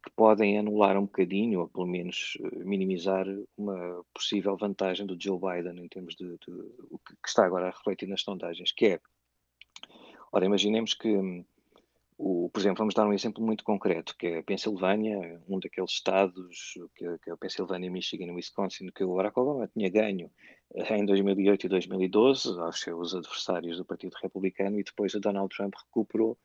que 0.02 0.10
podem 0.16 0.58
anular 0.58 0.96
um 0.96 1.02
bocadinho, 1.02 1.60
ou 1.60 1.68
pelo 1.68 1.86
menos 1.86 2.38
uh, 2.40 2.66
minimizar 2.66 3.26
uma 3.56 4.04
possível 4.14 4.56
vantagem 4.56 5.06
do 5.06 5.16
Joe 5.20 5.38
Biden 5.38 5.84
em 5.84 5.88
termos 5.88 6.14
de, 6.14 6.26
de 6.38 6.50
o 6.90 6.98
que, 6.98 7.14
que, 7.14 7.28
está 7.28 7.44
agora 7.44 7.68
a 7.68 7.70
refletir 7.70 8.08
nas 8.08 8.22
sondagens, 8.22 8.72
que 8.72 8.86
é, 8.86 9.00
ora, 10.32 10.46
imaginemos 10.46 10.94
que 10.94 11.08
hum, 11.08 11.44
o, 12.22 12.50
por 12.50 12.60
exemplo, 12.60 12.78
vamos 12.78 12.94
dar 12.94 13.06
um 13.06 13.14
exemplo 13.14 13.42
muito 13.42 13.64
concreto, 13.64 14.14
que 14.14 14.26
é 14.26 14.38
a 14.40 14.42
Pensilvânia, 14.42 15.40
um 15.48 15.58
daqueles 15.58 15.90
estados, 15.90 16.74
que, 16.94 17.18
que 17.18 17.30
é 17.30 17.32
a 17.32 17.36
Pensilvânia, 17.36 17.90
Michigan 17.90 18.26
e 18.26 18.32
Wisconsin, 18.32 18.88
que 18.88 19.02
o 19.02 19.14
Barack 19.14 19.40
Obama 19.40 19.66
tinha 19.66 19.88
ganho 19.88 20.30
eh, 20.74 20.98
em 20.98 21.06
2008 21.06 21.64
e 21.64 21.68
2012 21.70 22.60
aos 22.60 22.78
seus 22.78 23.14
adversários 23.14 23.78
do 23.78 23.86
Partido 23.86 24.12
Republicano 24.22 24.78
e 24.78 24.84
depois 24.84 25.14
o 25.14 25.20
Donald 25.20 25.48
Trump 25.56 25.72
recuperou 25.74 26.36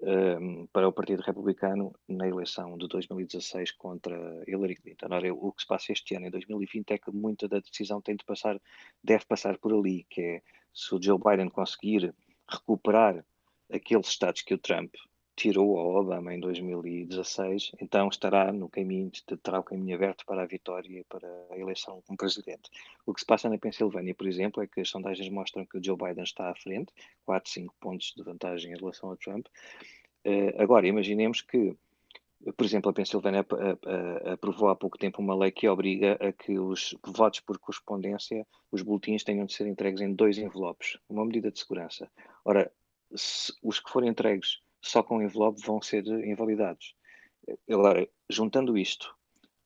um, 0.00 0.08
ehm, 0.08 0.66
para 0.72 0.88
o 0.88 0.92
Partido 0.92 1.20
Republicano 1.22 1.94
na 2.08 2.26
eleição 2.26 2.76
de 2.76 2.88
2016 2.88 3.70
contra 3.72 4.16
Hillary 4.48 4.74
Clinton. 4.74 5.06
Ora, 5.08 5.32
o 5.32 5.52
que 5.52 5.62
se 5.62 5.68
passa 5.68 5.92
este 5.92 6.16
ano, 6.16 6.26
em 6.26 6.30
2020, 6.30 6.90
é 6.90 6.98
que 6.98 7.12
muita 7.12 7.46
da 7.46 7.60
decisão 7.60 8.02
tem 8.02 8.16
de 8.16 8.24
passar, 8.24 8.60
deve 9.04 9.24
passar 9.24 9.56
por 9.58 9.72
ali, 9.72 10.04
que 10.10 10.20
é 10.20 10.42
se 10.74 10.92
o 10.96 11.00
Joe 11.00 11.16
Biden 11.16 11.48
conseguir 11.48 12.12
recuperar 12.50 13.24
aqueles 13.70 14.08
estados 14.08 14.42
que 14.42 14.54
o 14.54 14.58
Trump 14.58 14.92
tirou 15.34 15.78
ao 15.78 15.94
Obama 15.94 16.34
em 16.34 16.40
2016, 16.40 17.72
então 17.80 18.08
estará 18.08 18.52
no 18.52 18.68
caminho, 18.68 19.10
terá 19.42 19.60
o 19.60 19.62
caminho 19.62 19.96
aberto 19.96 20.26
para 20.26 20.42
a 20.42 20.46
vitória 20.46 21.00
e 21.00 21.04
para 21.04 21.28
a 21.50 21.58
eleição 21.58 22.02
como 22.06 22.16
presidente. 22.16 22.70
O 23.06 23.14
que 23.14 23.20
se 23.20 23.26
passa 23.26 23.48
na 23.48 23.58
Pensilvânia, 23.58 24.14
por 24.14 24.26
exemplo, 24.26 24.62
é 24.62 24.66
que 24.66 24.80
as 24.80 24.88
sondagens 24.88 25.28
mostram 25.30 25.64
que 25.64 25.78
o 25.78 25.84
Joe 25.84 25.96
Biden 25.96 26.24
está 26.24 26.50
à 26.50 26.54
frente, 26.54 26.92
4, 27.24 27.50
5 27.50 27.74
pontos 27.80 28.12
de 28.16 28.22
vantagem 28.22 28.72
em 28.72 28.76
relação 28.76 29.10
a 29.10 29.16
Trump. 29.16 29.46
Uh, 30.24 30.62
agora, 30.62 30.86
imaginemos 30.86 31.40
que, 31.40 31.74
por 32.56 32.64
exemplo, 32.64 32.90
a 32.90 32.94
Pensilvânia 32.94 33.46
aprovou 34.32 34.68
há 34.68 34.76
pouco 34.76 34.98
tempo 34.98 35.22
uma 35.22 35.34
lei 35.34 35.50
que 35.50 35.68
obriga 35.68 36.18
a 36.20 36.30
que 36.30 36.58
os 36.58 36.94
votos 37.04 37.40
por 37.40 37.58
correspondência, 37.58 38.46
os 38.70 38.82
boletins 38.82 39.24
tenham 39.24 39.46
de 39.46 39.54
ser 39.54 39.66
entregues 39.66 40.00
em 40.00 40.12
dois 40.12 40.36
envelopes, 40.38 40.98
uma 41.08 41.24
medida 41.24 41.50
de 41.50 41.58
segurança. 41.58 42.10
Ora, 42.44 42.70
os 43.62 43.80
que 43.80 43.90
forem 43.90 44.10
entregues 44.10 44.60
só 44.82 45.02
com 45.02 45.22
envelope 45.22 45.64
vão 45.64 45.80
ser 45.80 46.06
invalidados. 46.06 46.94
Agora, 47.68 48.08
juntando 48.28 48.76
isto 48.76 49.14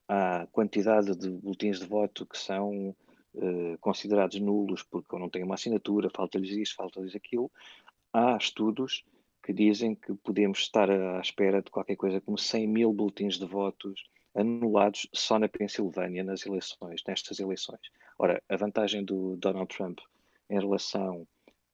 à 0.08 0.46
quantidade 0.52 1.16
de 1.16 1.30
boletins 1.30 1.80
de 1.80 1.87
voto 1.87 2.26
que 2.26 2.38
são 2.38 2.94
uh, 3.35 3.78
considerados 3.80 4.38
nulos 4.38 4.82
porque 4.82 5.18
não 5.18 5.28
têm 5.28 5.42
uma 5.42 5.54
assinatura, 5.54 6.11
falta-lhes 6.14 6.50
isto, 6.50 6.76
falta-lhes 6.76 7.14
aquilo, 7.14 7.50
há 8.12 8.37
estudos 8.37 9.04
que 9.42 9.52
dizem 9.52 9.94
que 9.94 10.14
podemos 10.14 10.58
estar 10.58 10.90
à 10.90 11.20
espera 11.20 11.62
de 11.62 11.70
qualquer 11.70 11.96
coisa 11.96 12.20
como 12.20 12.38
100 12.38 12.66
mil 12.66 12.92
boletins 12.92 13.38
de 13.38 13.46
votos 13.46 14.08
anulados 14.35 15.08
só 15.12 15.38
na 15.38 15.49
Pensilvânia 15.49 16.23
nas 16.23 16.44
eleições, 16.44 17.02
nestas 17.06 17.38
eleições. 17.38 17.80
Ora, 18.18 18.42
a 18.49 18.56
vantagem 18.56 19.04
do 19.04 19.37
Donald 19.37 19.75
Trump 19.75 19.99
em 20.50 20.58
relação 20.58 21.26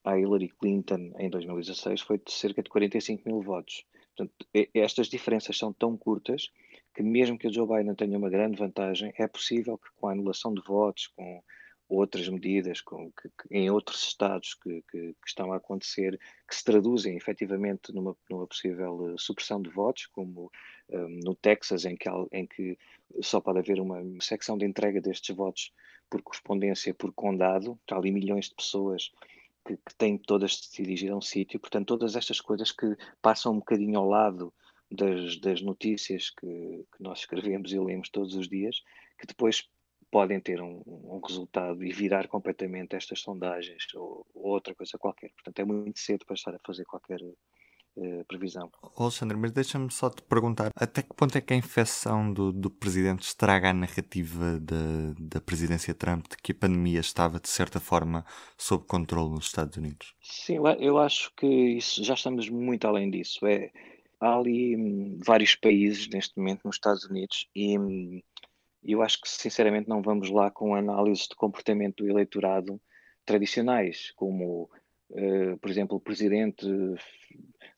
à 0.05 0.19
Hillary 0.19 0.49
Clinton 0.49 1.13
em 1.19 1.31
2016 1.31 2.01
foi 2.01 2.19
de 2.19 2.33
cerca 2.33 2.63
de 2.63 2.71
45 2.71 3.23
mil 3.27 3.41
votos. 3.41 3.85
Portanto, 4.15 4.47
estas 4.75 5.09
diferenças 5.09 5.57
são 5.57 5.73
tão 5.73 5.97
curtas 5.97 6.51
que 6.95 7.03
mesmo 7.03 7.39
que 7.39 7.49
o 7.49 7.53
Joe 7.53 7.67
Biden 7.67 7.95
tenha 7.95 8.19
uma 8.19 8.29
grande 8.29 8.59
vantagem, 8.59 9.13
é 9.17 9.27
possível 9.27 9.79
que 9.79 9.89
com 9.97 10.09
a 10.09 10.13
anulação 10.13 10.53
de 10.53 10.63
votos, 10.63 11.07
com 11.07 11.43
outras 11.89 12.29
medidas 12.29 12.81
com, 12.81 13.11
que, 13.13 13.29
que, 13.29 13.55
em 13.55 13.71
outros 13.71 14.03
estados 14.03 14.55
que, 14.55 14.83
que, 14.91 15.15
estão 15.27 15.53
a 15.53 15.57
acontecer, 15.57 16.19
que 16.49 16.55
se 16.55 16.65
traduzem 16.65 17.17
efetivamente 17.17 17.93
numa, 17.93 18.17
numa 18.31 18.47
possível 18.47 18.95
uh, 18.95 19.19
supressão 19.19 19.61
de 19.61 19.71
votos, 19.71 20.07
como 20.07 20.51
um, 20.89 21.21
no 21.23 21.35
Texas, 21.35 21.85
em 21.85 21.97
que, 21.97 22.09
em 22.33 22.47
que 22.47 22.79
só 23.21 23.41
pode 23.41 23.59
haver 23.59 23.81
uma 23.81 24.03
secção 24.21 24.57
de 24.57 24.65
entrega 24.65 25.01
destes 25.01 25.35
votos 25.35 25.73
por 26.09 26.23
correspondência 26.23 26.95
por 26.95 27.13
condado, 27.13 27.79
há 27.91 27.97
ali 27.97 28.11
milhões 28.11 28.49
de 28.49 28.55
pessoas 28.55 29.11
que, 29.65 29.77
que 29.77 29.95
têm 29.97 30.19
todas 30.19 30.53
de 30.53 30.67
se 30.67 30.83
dirigir 30.83 31.13
a 31.13 31.17
um 31.17 31.21
sítio. 31.21 31.61
Portanto, 31.61 31.89
todas 31.89 32.17
estas 32.17 32.41
coisas 32.41 32.71
que 32.73 32.97
passam 33.21 33.53
um 33.53 33.59
bocadinho 33.59 33.99
ao 33.99 34.09
lado 34.09 34.53
das, 34.91 35.39
das 35.39 35.63
notícias 35.63 36.31
que, 36.31 36.47
que, 36.47 37.03
nós 37.03 37.21
escrevemos 37.21 37.73
e 37.73 37.79
lemos 37.79 38.09
todos 38.11 38.35
os 38.35 38.49
dias, 38.49 38.83
que 39.19 39.27
depois 39.27 39.69
podem 40.11 40.39
ter 40.39 40.61
um, 40.61 40.83
um 40.87 41.21
resultado 41.27 41.83
e 41.83 41.91
virar 41.91 42.29
completamente 42.29 42.95
estas 42.95 43.21
sondagens 43.21 43.87
ou, 43.95 44.27
ou, 44.35 44.49
outra 44.49 44.75
coisa 44.75 44.99
qualquer. 44.99 45.31
Portanto, 45.33 45.59
é 45.59 45.65
muito 45.65 45.99
cedo 45.99 46.27
para 46.27 46.35
estar 46.35 46.55
a 46.55 46.61
fazer 46.65 46.85
qualquer 46.85 47.21
eh, 47.97 48.25
previsão. 48.27 48.71
Alexandre, 48.97 49.37
mas 49.37 49.53
deixa-me 49.53 49.91
só 49.91 50.09
te 50.09 50.23
perguntar 50.23 50.71
até 50.75 51.03
que 51.03 51.15
ponto 51.15 51.37
é 51.37 51.41
que 51.41 51.53
a 51.53 51.57
infecção 51.57 52.33
do, 52.33 52.51
do 52.51 52.71
presidente 52.71 53.23
estraga 53.23 53.69
a 53.69 53.73
narrativa 53.75 54.59
da, 54.59 55.15
da 55.19 55.41
presidência 55.41 55.95
Trump 55.95 56.27
de 56.29 56.37
que 56.39 56.53
a 56.53 56.55
pandemia 56.55 57.01
estava 57.01 57.39
de 57.39 57.49
certa 57.49 57.79
forma 57.79 58.25
sob 58.57 58.87
controle 58.87 59.31
nos 59.31 59.47
Estados 59.47 59.77
Unidos? 59.77 60.15
Sim, 60.23 60.59
eu 60.81 60.99
acho 60.99 61.31
que 61.37 61.47
isso, 61.47 62.03
já 62.03 62.15
estamos 62.15 62.49
muito 62.49 62.87
além 62.87 63.11
disso. 63.11 63.47
É, 63.47 63.71
há 64.19 64.37
ali 64.37 64.75
hum, 64.77 65.21
vários 65.25 65.55
países 65.55 66.09
neste 66.09 66.39
momento 66.39 66.63
nos 66.65 66.77
Estados 66.77 67.05
Unidos 67.05 67.47
e 67.55 67.79
hum, 67.79 68.23
eu 68.83 69.03
acho 69.03 69.21
que 69.21 69.29
sinceramente 69.29 69.89
não 69.89 70.01
vamos 70.01 70.31
lá 70.31 70.51
com 70.51 70.75
análises 70.75 71.29
de 71.29 71.37
comportamento 71.37 72.03
do 72.03 72.09
eleitorado 72.09 72.81
tradicionais, 73.25 74.13
como 74.17 74.71
Uh, 75.13 75.59
por 75.59 75.71
exemplo, 75.71 75.97
o 75.97 76.01
presidente 76.01 76.67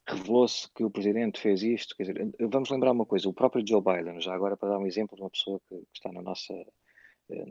revelou-se 0.06 0.68
que 0.72 0.84
o 0.84 0.90
presidente 0.90 1.40
fez 1.40 1.62
isto. 1.62 1.96
Quer 1.96 2.04
dizer, 2.04 2.32
vamos 2.48 2.70
lembrar 2.70 2.92
uma 2.92 3.06
coisa: 3.06 3.28
o 3.28 3.34
próprio 3.34 3.66
Joe 3.66 3.82
Biden, 3.82 4.20
já 4.20 4.34
agora 4.34 4.56
para 4.56 4.70
dar 4.70 4.78
um 4.78 4.86
exemplo 4.86 5.16
de 5.16 5.22
uma 5.22 5.30
pessoa 5.30 5.60
que, 5.68 5.76
que 5.76 5.96
está 5.96 6.12
na 6.12 6.22
nossa, 6.22 6.54
eh, 7.30 7.44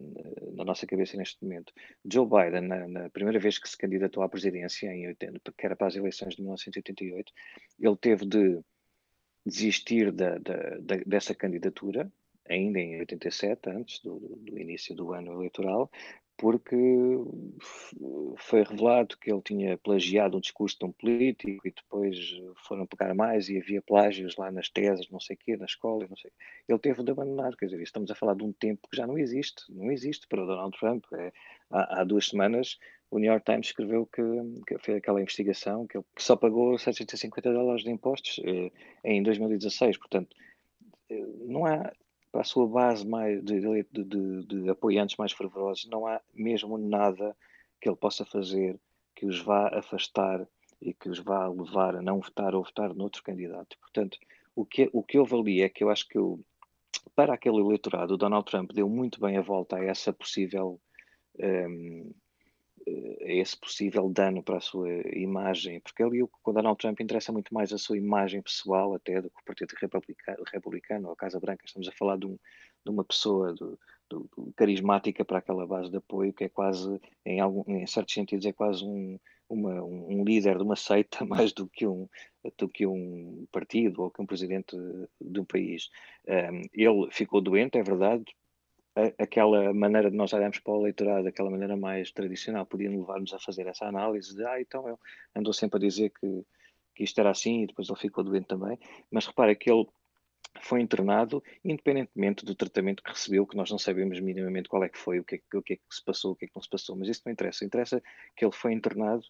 na 0.53 0.63
nossa 0.63 0.85
cabeça 0.85 1.17
neste 1.17 1.43
momento, 1.43 1.73
Joe 2.05 2.27
Biden, 2.27 2.61
na, 2.61 2.87
na, 2.87 3.09
primeira 3.09 3.39
vez 3.39 3.57
que 3.57 3.67
se 3.67 3.77
candidatou 3.77 4.23
à 4.23 4.29
presidência, 4.29 4.87
em 4.87 5.07
80, 5.07 5.53
que 5.57 5.65
era 5.65 5.75
para 5.75 5.87
as 5.87 5.95
eleições 5.95 6.35
de 6.35 6.41
1988, 6.41 7.33
ele 7.79 7.97
teve 7.97 8.25
de 8.25 8.61
desistir 9.45 10.11
da, 10.11 10.37
da, 10.37 10.77
da, 10.79 10.95
dessa 11.05 11.35
candidatura, 11.35 12.11
ainda 12.47 12.79
em 12.79 12.99
87, 12.99 13.69
antes 13.69 14.01
do, 14.01 14.19
do 14.19 14.57
início 14.59 14.95
do 14.95 15.13
ano 15.13 15.33
eleitoral, 15.33 15.89
porque 16.43 16.75
foi 18.35 18.63
revelado 18.63 19.17
que 19.17 19.31
ele 19.31 19.41
tinha 19.41 19.77
plagiado 19.77 20.35
um 20.35 20.41
discurso 20.41 20.77
de 20.77 20.83
um 20.83 20.91
político 20.91 21.65
e 21.65 21.71
depois 21.71 22.17
foram 22.67 22.85
pegar 22.85 23.15
mais 23.15 23.47
e 23.47 23.57
havia 23.57 23.81
plágios 23.81 24.35
lá 24.35 24.51
nas 24.51 24.67
teses, 24.67 25.09
não 25.09 25.21
sei 25.21 25.37
o 25.37 25.39
quê, 25.39 25.55
na 25.55 25.63
escola, 25.63 26.05
não 26.09 26.17
sei. 26.17 26.29
Ele 26.67 26.79
teve 26.79 27.01
de 27.01 27.11
abandonar, 27.11 27.55
quer 27.55 27.67
dizer, 27.67 27.81
estamos 27.81 28.11
a 28.11 28.15
falar 28.15 28.35
de 28.35 28.43
um 28.43 28.51
tempo 28.51 28.89
que 28.91 28.97
já 28.97 29.07
não 29.07 29.17
existe, 29.17 29.63
não 29.69 29.89
existe 29.89 30.27
para 30.27 30.43
Donald 30.43 30.77
Trump. 30.77 31.05
É, 31.13 31.31
há, 31.71 32.01
há, 32.01 32.03
duas 32.03 32.27
semanas 32.27 32.77
o 33.09 33.19
New 33.19 33.31
York 33.31 33.45
Times 33.45 33.67
escreveu 33.67 34.05
que, 34.05 34.21
que 34.67 34.77
fez 34.79 34.97
aquela 34.97 35.21
investigação 35.21 35.87
que 35.87 35.95
ele 35.95 36.05
só 36.17 36.35
pagou 36.35 36.77
750 36.77 37.53
dólares 37.53 37.85
de 37.85 37.89
impostos 37.89 38.41
eh, 38.43 38.69
em 39.01 39.23
2016, 39.23 39.97
portanto 39.97 40.35
eh, 41.09 41.25
não 41.45 41.65
há 41.65 41.93
para 42.33 42.41
a 42.41 42.43
sua 42.43 42.67
base 42.67 43.07
mais 43.07 43.43
de, 43.43 43.59
de, 43.61 44.03
de, 44.03 44.43
de, 44.43 44.69
apoiantes 44.69 45.15
mais 45.17 45.31
fervorosos, 45.31 45.85
não 45.85 46.07
há 46.07 46.19
mesmo 46.33 46.79
nada 46.79 47.37
que 47.79 47.87
ele 47.87 47.95
possa 47.95 48.25
fazer 48.25 48.79
que 49.15 49.27
os 49.27 49.39
vá 49.39 49.67
afastar 49.67 50.45
e 50.81 50.95
que 50.95 51.09
os 51.09 51.19
vá 51.19 51.47
levar 51.47 51.95
a 51.95 52.01
não 52.01 52.19
votar 52.19 52.55
ou 52.55 52.63
votar 52.63 52.91
noutro 52.95 53.21
candidato. 53.21 53.77
Portanto, 53.79 54.17
o 54.55 54.65
que, 54.65 54.89
o 54.91 55.03
que 55.03 55.19
houve 55.19 55.35
ali 55.35 55.61
é 55.61 55.69
que 55.69 55.83
eu 55.83 55.91
acho 55.91 56.07
que 56.07 56.17
eu, 56.17 56.43
para 57.15 57.35
aquele 57.35 57.59
eleitorado, 57.59 58.15
o 58.15 58.17
Donald 58.17 58.45
Trump 58.49 58.71
deu 58.73 58.89
muito 58.89 59.21
bem 59.21 59.37
a 59.37 59.41
volta 59.41 59.75
a 59.75 59.85
essa 59.85 60.11
possível 60.11 60.81
um, 61.39 62.11
esse 62.85 63.57
possível 63.57 64.09
dano 64.09 64.43
para 64.43 64.57
a 64.57 64.61
sua 64.61 64.89
imagem, 65.15 65.79
porque 65.79 66.03
ali 66.03 66.21
o 66.21 66.29
Donald 66.45 66.77
Trump 66.77 66.99
interessa 66.99 67.31
muito 67.31 67.53
mais 67.53 67.71
a 67.71 67.77
sua 67.77 67.97
imagem 67.97 68.41
pessoal 68.41 68.93
até 68.93 69.21
do 69.21 69.29
que 69.29 69.39
o 69.39 69.45
Partido 69.45 69.73
Republicano, 69.79 70.43
Republicano 70.51 71.07
ou 71.07 71.13
a 71.13 71.15
Casa 71.15 71.39
Branca. 71.39 71.65
Estamos 71.65 71.87
a 71.87 71.91
falar 71.91 72.17
de, 72.17 72.25
um, 72.25 72.37
de 72.83 72.91
uma 72.91 73.03
pessoa 73.03 73.53
do, 73.53 73.79
do, 74.09 74.29
carismática 74.55 75.23
para 75.23 75.39
aquela 75.39 75.65
base 75.65 75.89
de 75.89 75.97
apoio 75.97 76.33
que 76.33 76.43
é 76.43 76.49
quase, 76.49 76.99
em, 77.25 77.39
algum, 77.39 77.63
em 77.67 77.87
certos 77.87 78.13
sentidos, 78.13 78.45
é 78.45 78.53
quase 78.53 78.83
um, 78.83 79.17
uma, 79.49 79.81
um 79.83 80.23
líder 80.23 80.57
de 80.57 80.63
uma 80.63 80.75
seita 80.75 81.23
mais 81.25 81.53
do 81.53 81.67
que 81.67 81.87
um, 81.87 82.07
do 82.57 82.67
que 82.67 82.85
um 82.85 83.45
partido 83.51 84.03
ou 84.03 84.11
que 84.11 84.21
um 84.21 84.25
presidente 84.25 84.75
de 85.21 85.39
um 85.39 85.45
país. 85.45 85.89
Um, 86.27 86.61
ele 86.73 87.11
ficou 87.11 87.41
doente, 87.41 87.77
é 87.77 87.83
verdade. 87.83 88.25
Aquela 89.17 89.73
maneira 89.73 90.09
de 90.11 90.17
nós 90.17 90.33
olharmos 90.33 90.59
para 90.59 90.73
o 90.73 90.81
eleitorado, 90.81 91.27
aquela 91.27 91.49
maneira 91.49 91.75
mais 91.75 92.11
tradicional, 92.11 92.65
podia 92.65 92.89
levar-nos 92.89 93.33
a 93.33 93.39
fazer 93.39 93.67
essa 93.67 93.85
análise 93.85 94.35
de, 94.35 94.45
ah, 94.45 94.61
então 94.61 94.87
ele 94.87 94.97
andou 95.35 95.53
sempre 95.53 95.77
a 95.77 95.79
dizer 95.79 96.11
que, 96.11 96.45
que 96.95 97.03
isto 97.03 97.19
era 97.19 97.31
assim 97.31 97.63
e 97.63 97.67
depois 97.67 97.89
ele 97.89 97.99
ficou 97.99 98.23
doente 98.23 98.47
também. 98.47 98.77
Mas 99.11 99.25
repara 99.25 99.55
que 99.55 99.71
ele 99.71 99.87
foi 100.61 100.81
internado, 100.81 101.43
independentemente 101.63 102.45
do 102.45 102.55
tratamento 102.55 103.01
que 103.01 103.09
recebeu, 103.09 103.47
que 103.47 103.57
nós 103.57 103.71
não 103.71 103.79
sabemos 103.79 104.19
minimamente 104.19 104.69
qual 104.69 104.83
é 104.83 104.89
que 104.89 104.97
foi, 104.97 105.19
o 105.19 105.23
que 105.23 105.35
é 105.35 105.57
o 105.57 105.61
que, 105.61 105.73
é 105.73 105.75
que 105.77 105.83
se 105.89 106.03
passou, 106.03 106.33
o 106.33 106.35
que 106.35 106.45
é 106.45 106.47
que 106.47 106.55
não 106.55 106.61
se 106.61 106.69
passou, 106.69 106.95
mas 106.95 107.09
isso 107.09 107.21
não 107.25 107.33
interessa. 107.33 107.65
Interessa 107.65 108.03
que 108.35 108.45
ele 108.45 108.53
foi 108.53 108.73
internado, 108.73 109.23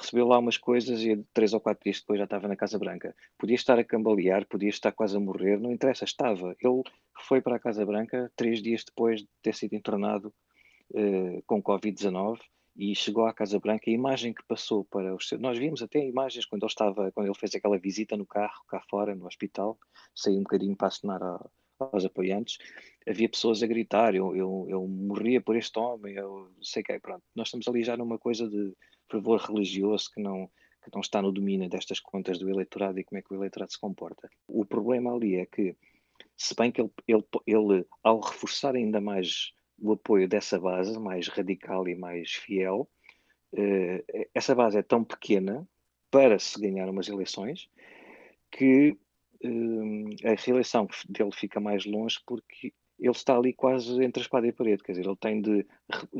recebeu 0.00 0.26
lá 0.26 0.38
umas 0.38 0.58
coisas 0.58 1.00
e 1.02 1.16
três 1.32 1.52
ou 1.52 1.60
quatro 1.60 1.84
dias 1.84 2.00
depois 2.00 2.18
já 2.18 2.24
estava 2.24 2.48
na 2.48 2.56
Casa 2.56 2.78
Branca. 2.78 3.14
Podia 3.38 3.54
estar 3.54 3.78
a 3.78 3.84
cambalear, 3.84 4.46
podia 4.46 4.68
estar 4.68 4.92
quase 4.92 5.16
a 5.16 5.20
morrer, 5.20 5.58
não 5.60 5.70
interessa, 5.70 6.04
estava. 6.04 6.56
Ele 6.60 6.82
foi 7.26 7.40
para 7.40 7.56
a 7.56 7.60
Casa 7.60 7.84
Branca 7.84 8.30
três 8.34 8.62
dias 8.62 8.84
depois 8.84 9.20
de 9.20 9.28
ter 9.42 9.54
sido 9.54 9.74
internado 9.74 10.32
uh, 10.92 11.42
com 11.46 11.62
Covid-19 11.62 12.38
e 12.76 12.94
chegou 12.94 13.26
à 13.26 13.34
Casa 13.34 13.58
Branca, 13.58 13.90
a 13.90 13.92
imagem 13.92 14.32
que 14.32 14.42
passou 14.46 14.84
para 14.84 15.14
os. 15.14 15.30
Nós 15.38 15.58
vimos 15.58 15.82
até 15.82 15.98
imagens 16.04 16.46
quando 16.46 16.62
ele 16.62 16.70
estava, 16.70 17.12
quando 17.12 17.26
ele 17.26 17.38
fez 17.38 17.54
aquela 17.54 17.78
visita 17.78 18.16
no 18.16 18.24
carro, 18.24 18.64
cá 18.68 18.80
fora, 18.88 19.14
no 19.14 19.26
hospital, 19.26 19.78
saiu 20.14 20.38
um 20.38 20.42
bocadinho 20.42 20.76
para 20.76 20.88
assinar 20.88 21.22
a, 21.22 21.50
aos 21.80 22.04
apoiantes, 22.04 22.58
havia 23.06 23.28
pessoas 23.28 23.62
a 23.62 23.66
gritar, 23.66 24.14
eu, 24.14 24.36
eu, 24.36 24.66
eu 24.68 24.86
morria 24.86 25.40
por 25.40 25.56
este 25.56 25.78
homem, 25.78 26.14
eu 26.14 26.50
sei 26.62 26.82
que 26.82 26.92
é, 26.92 26.98
pronto. 26.98 27.22
Nós 27.34 27.48
estamos 27.48 27.66
ali 27.68 27.82
já 27.82 27.96
numa 27.96 28.18
coisa 28.18 28.48
de 28.48 28.74
fervor 29.10 29.40
religioso 29.40 30.10
que 30.12 30.20
não, 30.20 30.48
que 30.82 30.90
não 30.92 31.00
está 31.00 31.20
no 31.20 31.32
domínio 31.32 31.68
destas 31.68 32.00
contas 32.00 32.38
do 32.38 32.48
eleitorado 32.48 32.98
e 32.98 33.04
como 33.04 33.18
é 33.18 33.22
que 33.22 33.32
o 33.32 33.36
eleitorado 33.36 33.72
se 33.72 33.80
comporta. 33.80 34.30
O 34.46 34.64
problema 34.64 35.14
ali 35.14 35.36
é 35.36 35.46
que, 35.46 35.76
se 36.36 36.54
bem 36.54 36.70
que 36.70 36.80
ele, 36.80 36.90
ele, 37.08 37.24
ele 37.46 37.86
ao 38.02 38.20
reforçar 38.20 38.74
ainda 38.74 39.00
mais 39.00 39.52
o 39.78 39.92
apoio 39.92 40.28
dessa 40.28 40.58
base 40.58 40.98
mais 40.98 41.28
radical 41.28 41.88
e 41.88 41.94
mais 41.94 42.32
fiel. 42.32 42.88
Uh, 43.52 44.28
essa 44.34 44.54
base 44.54 44.78
é 44.78 44.82
tão 44.82 45.02
pequena 45.02 45.66
para 46.10 46.38
se 46.38 46.60
ganhar 46.60 46.88
umas 46.88 47.08
eleições 47.08 47.68
que 48.50 48.96
a 49.42 50.34
reeleição 50.34 50.86
dele 51.08 51.30
fica 51.32 51.60
mais 51.60 51.84
longe 51.84 52.18
porque 52.26 52.72
ele 52.98 53.10
está 53.12 53.36
ali 53.36 53.52
quase 53.52 53.92
entre 54.04 54.20
a 54.20 54.24
espada 54.24 54.46
e 54.46 54.50
a 54.50 54.52
parede, 54.52 54.82
quer 54.82 54.92
dizer, 54.92 55.06
ele 55.06 55.16
tem 55.16 55.40
de, 55.40 55.66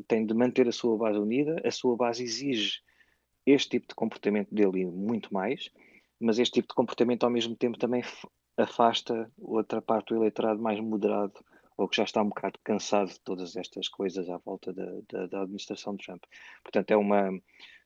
tem 0.08 0.24
de 0.24 0.32
manter 0.32 0.66
a 0.66 0.72
sua 0.72 0.96
base 0.96 1.18
unida, 1.18 1.60
a 1.64 1.70
sua 1.70 1.94
base 1.96 2.24
exige 2.24 2.80
este 3.44 3.70
tipo 3.70 3.88
de 3.88 3.94
comportamento 3.94 4.54
dele 4.54 4.86
muito 4.86 5.32
mais, 5.32 5.70
mas 6.18 6.38
este 6.38 6.54
tipo 6.54 6.68
de 6.68 6.74
comportamento 6.74 7.24
ao 7.24 7.30
mesmo 7.30 7.54
tempo 7.54 7.78
também 7.78 8.02
afasta 8.56 9.30
outra 9.38 9.82
parte 9.82 10.08
do 10.08 10.16
eleitorado 10.16 10.60
mais 10.60 10.80
moderado 10.80 11.34
ou 11.76 11.88
que 11.88 11.96
já 11.96 12.04
está 12.04 12.22
um 12.22 12.28
bocado 12.28 12.58
cansado 12.62 13.08
de 13.08 13.20
todas 13.20 13.56
estas 13.56 13.88
coisas 13.88 14.28
à 14.28 14.36
volta 14.38 14.72
da, 14.72 14.86
da, 15.10 15.26
da 15.26 15.42
administração 15.42 15.96
de 15.96 16.04
Trump. 16.04 16.22
Portanto, 16.62 16.90
é 16.90 16.96
uma, 16.96 17.30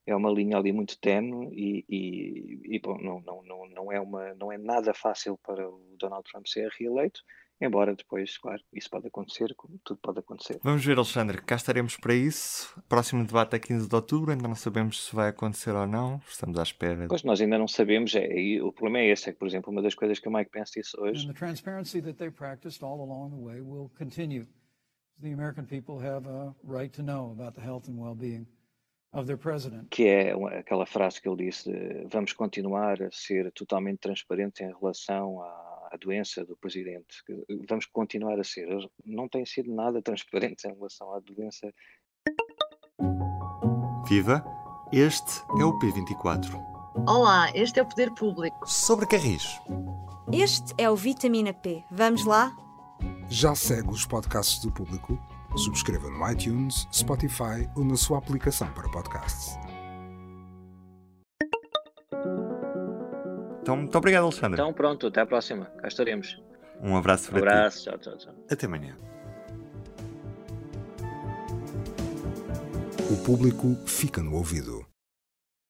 é 0.07 0.15
uma 0.15 0.31
linha 0.31 0.57
ali 0.59 0.73
muito 0.73 0.99
tenue 0.99 1.49
e, 1.53 1.85
e, 1.89 2.77
e 2.77 2.79
bom, 2.79 2.99
não, 2.99 3.21
não, 3.21 3.43
não, 3.43 3.69
não, 3.69 3.93
é 3.93 4.01
uma, 4.01 4.35
não 4.35 4.53
é 4.53 4.59
nada 4.59 4.93
fácil 4.93 5.39
para 5.39 5.69
o 5.69 5.97
Donald 5.99 6.25
Trump 6.31 6.47
ser 6.47 6.71
reeleito, 6.79 7.21
Embora 7.61 7.95
depois, 7.95 8.37
claro, 8.37 8.61
isso 8.73 8.91
pode 8.91 9.07
acontecer, 9.07 9.55
como 9.55 9.79
tudo 9.85 9.99
pode 10.03 10.19
acontecer. 10.19 10.59
Vamos 10.63 10.85
ver, 10.85 10.99
Alexandre, 10.99 11.41
cá 11.41 11.55
estaremos 11.55 11.97
para 11.97 12.13
isso. 12.13 12.79
Próximo 12.89 13.25
debate 13.25 13.55
é 13.55 13.59
15 13.59 13.89
de 13.89 13.95
outubro, 13.95 14.33
ainda 14.33 14.49
não 14.49 14.57
sabemos 14.57 15.07
se 15.07 15.15
vai 15.15 15.29
acontecer 15.29 15.71
ou 15.71 15.87
não, 15.87 16.21
estamos 16.29 16.59
à 16.59 16.63
espera. 16.63 17.07
Pois 17.09 17.23
nós 17.23 17.41
ainda 17.41 17.57
não 17.57 17.69
sabemos, 17.69 18.15
é, 18.17 18.27
e 18.37 18.61
o 18.61 18.73
problema 18.73 18.99
é 18.99 19.11
esse, 19.11 19.31
é 19.31 19.33
que, 19.33 19.39
por 19.39 19.47
exemplo, 19.47 19.71
uma 19.71 19.81
das 19.81 19.95
coisas 19.95 20.19
que 20.19 20.29
o 20.29 20.33
Mike 20.33 20.51
Pence 20.51 20.73
disse 20.75 20.99
hoje. 20.99 21.25
And 21.25 21.33
the 21.33 21.39
transparency 21.39 22.03
that 22.03 22.19
they 22.19 22.31
practiced 22.31 22.83
all 22.83 23.01
along 23.01 23.31
the 23.31 23.41
way 23.41 23.61
will 23.61 23.91
continue. 23.97 24.47
The 25.23 25.33
American 25.33 25.65
people 25.65 26.05
have 26.05 26.29
a 26.29 26.55
right 26.65 26.93
to 26.97 27.03
know 27.03 27.31
about 27.31 27.55
the 27.55 27.65
health 27.65 27.89
and 27.89 27.97
well-being 27.97 28.47
of 28.47 28.47
their 28.47 28.49
president. 28.51 28.64
Que 29.91 30.07
é 30.09 30.33
aquela 30.59 30.87
frase 30.87 31.21
que 31.21 31.29
ele 31.29 31.47
disse: 31.47 31.71
vamos 32.11 32.33
continuar 32.33 33.03
a 33.03 33.11
ser 33.13 33.53
totalmente 33.53 34.01
transparentes 34.01 34.61
em 34.61 34.73
relação 34.73 35.41
a 35.41 35.75
a 35.95 35.97
doença 35.97 36.45
do 36.45 36.57
presidente. 36.57 37.23
Vamos 37.69 37.87
continuar 37.87 38.39
a 38.39 38.45
ser. 38.45 38.67
Não 39.05 39.29
têm 39.29 39.47
sido 39.47 39.73
nada 39.73 40.03
transparentes 40.03 40.65
em 40.65 40.75
relação 40.75 41.15
à 41.15 41.21
doença. 41.21 41.73
Viva! 44.07 44.45
Este 44.93 45.41
é 45.59 45.65
o 45.65 45.79
P24. 45.79 46.63
Olá, 47.09 47.51
este 47.55 47.81
é 47.81 47.83
o 47.83 47.87
Poder 47.87 48.13
Público. 48.13 48.69
Sobre 48.69 49.07
Carris. 49.07 49.61
Este 50.33 50.75
é 50.79 50.89
o 50.91 50.95
Vitamina 50.95 51.53
P. 51.53 51.83
Vamos 51.91 52.25
lá? 52.25 52.55
Já 53.29 53.55
segue 53.55 53.89
os 53.89 54.07
podcasts 54.07 54.61
do 54.61 54.71
Público? 54.71 55.19
Subscreva 55.57 56.11
no 56.11 56.31
iTunes, 56.31 56.87
Spotify 56.93 57.69
ou 57.77 57.85
na 57.85 57.97
sua 57.97 58.19
aplicação 58.19 58.69
para 58.73 58.89
podcasts. 58.91 59.57
Então, 63.63 63.77
muito 63.77 63.97
obrigado, 63.97 64.25
Alexandre. 64.25 64.61
Então, 64.61 64.73
pronto, 64.75 65.07
até 65.07 65.23
à 65.23 65.27
próxima. 65.27 65.67
Cá 65.81 65.89
estaremos. 65.89 66.39
Um 66.83 66.97
abraço 66.97 67.31
para 67.31 67.37
um 67.37 67.39
abraço, 67.39 67.79
ti. 67.79 67.85
tchau, 67.85 67.99
tchau, 67.99 68.17
tchau. 68.19 68.35
Até 68.51 68.67
amanhã. 68.67 68.95
O 73.11 73.17
público 73.25 73.75
fica 73.87 74.23
no 74.23 74.35
ouvido. 74.35 74.85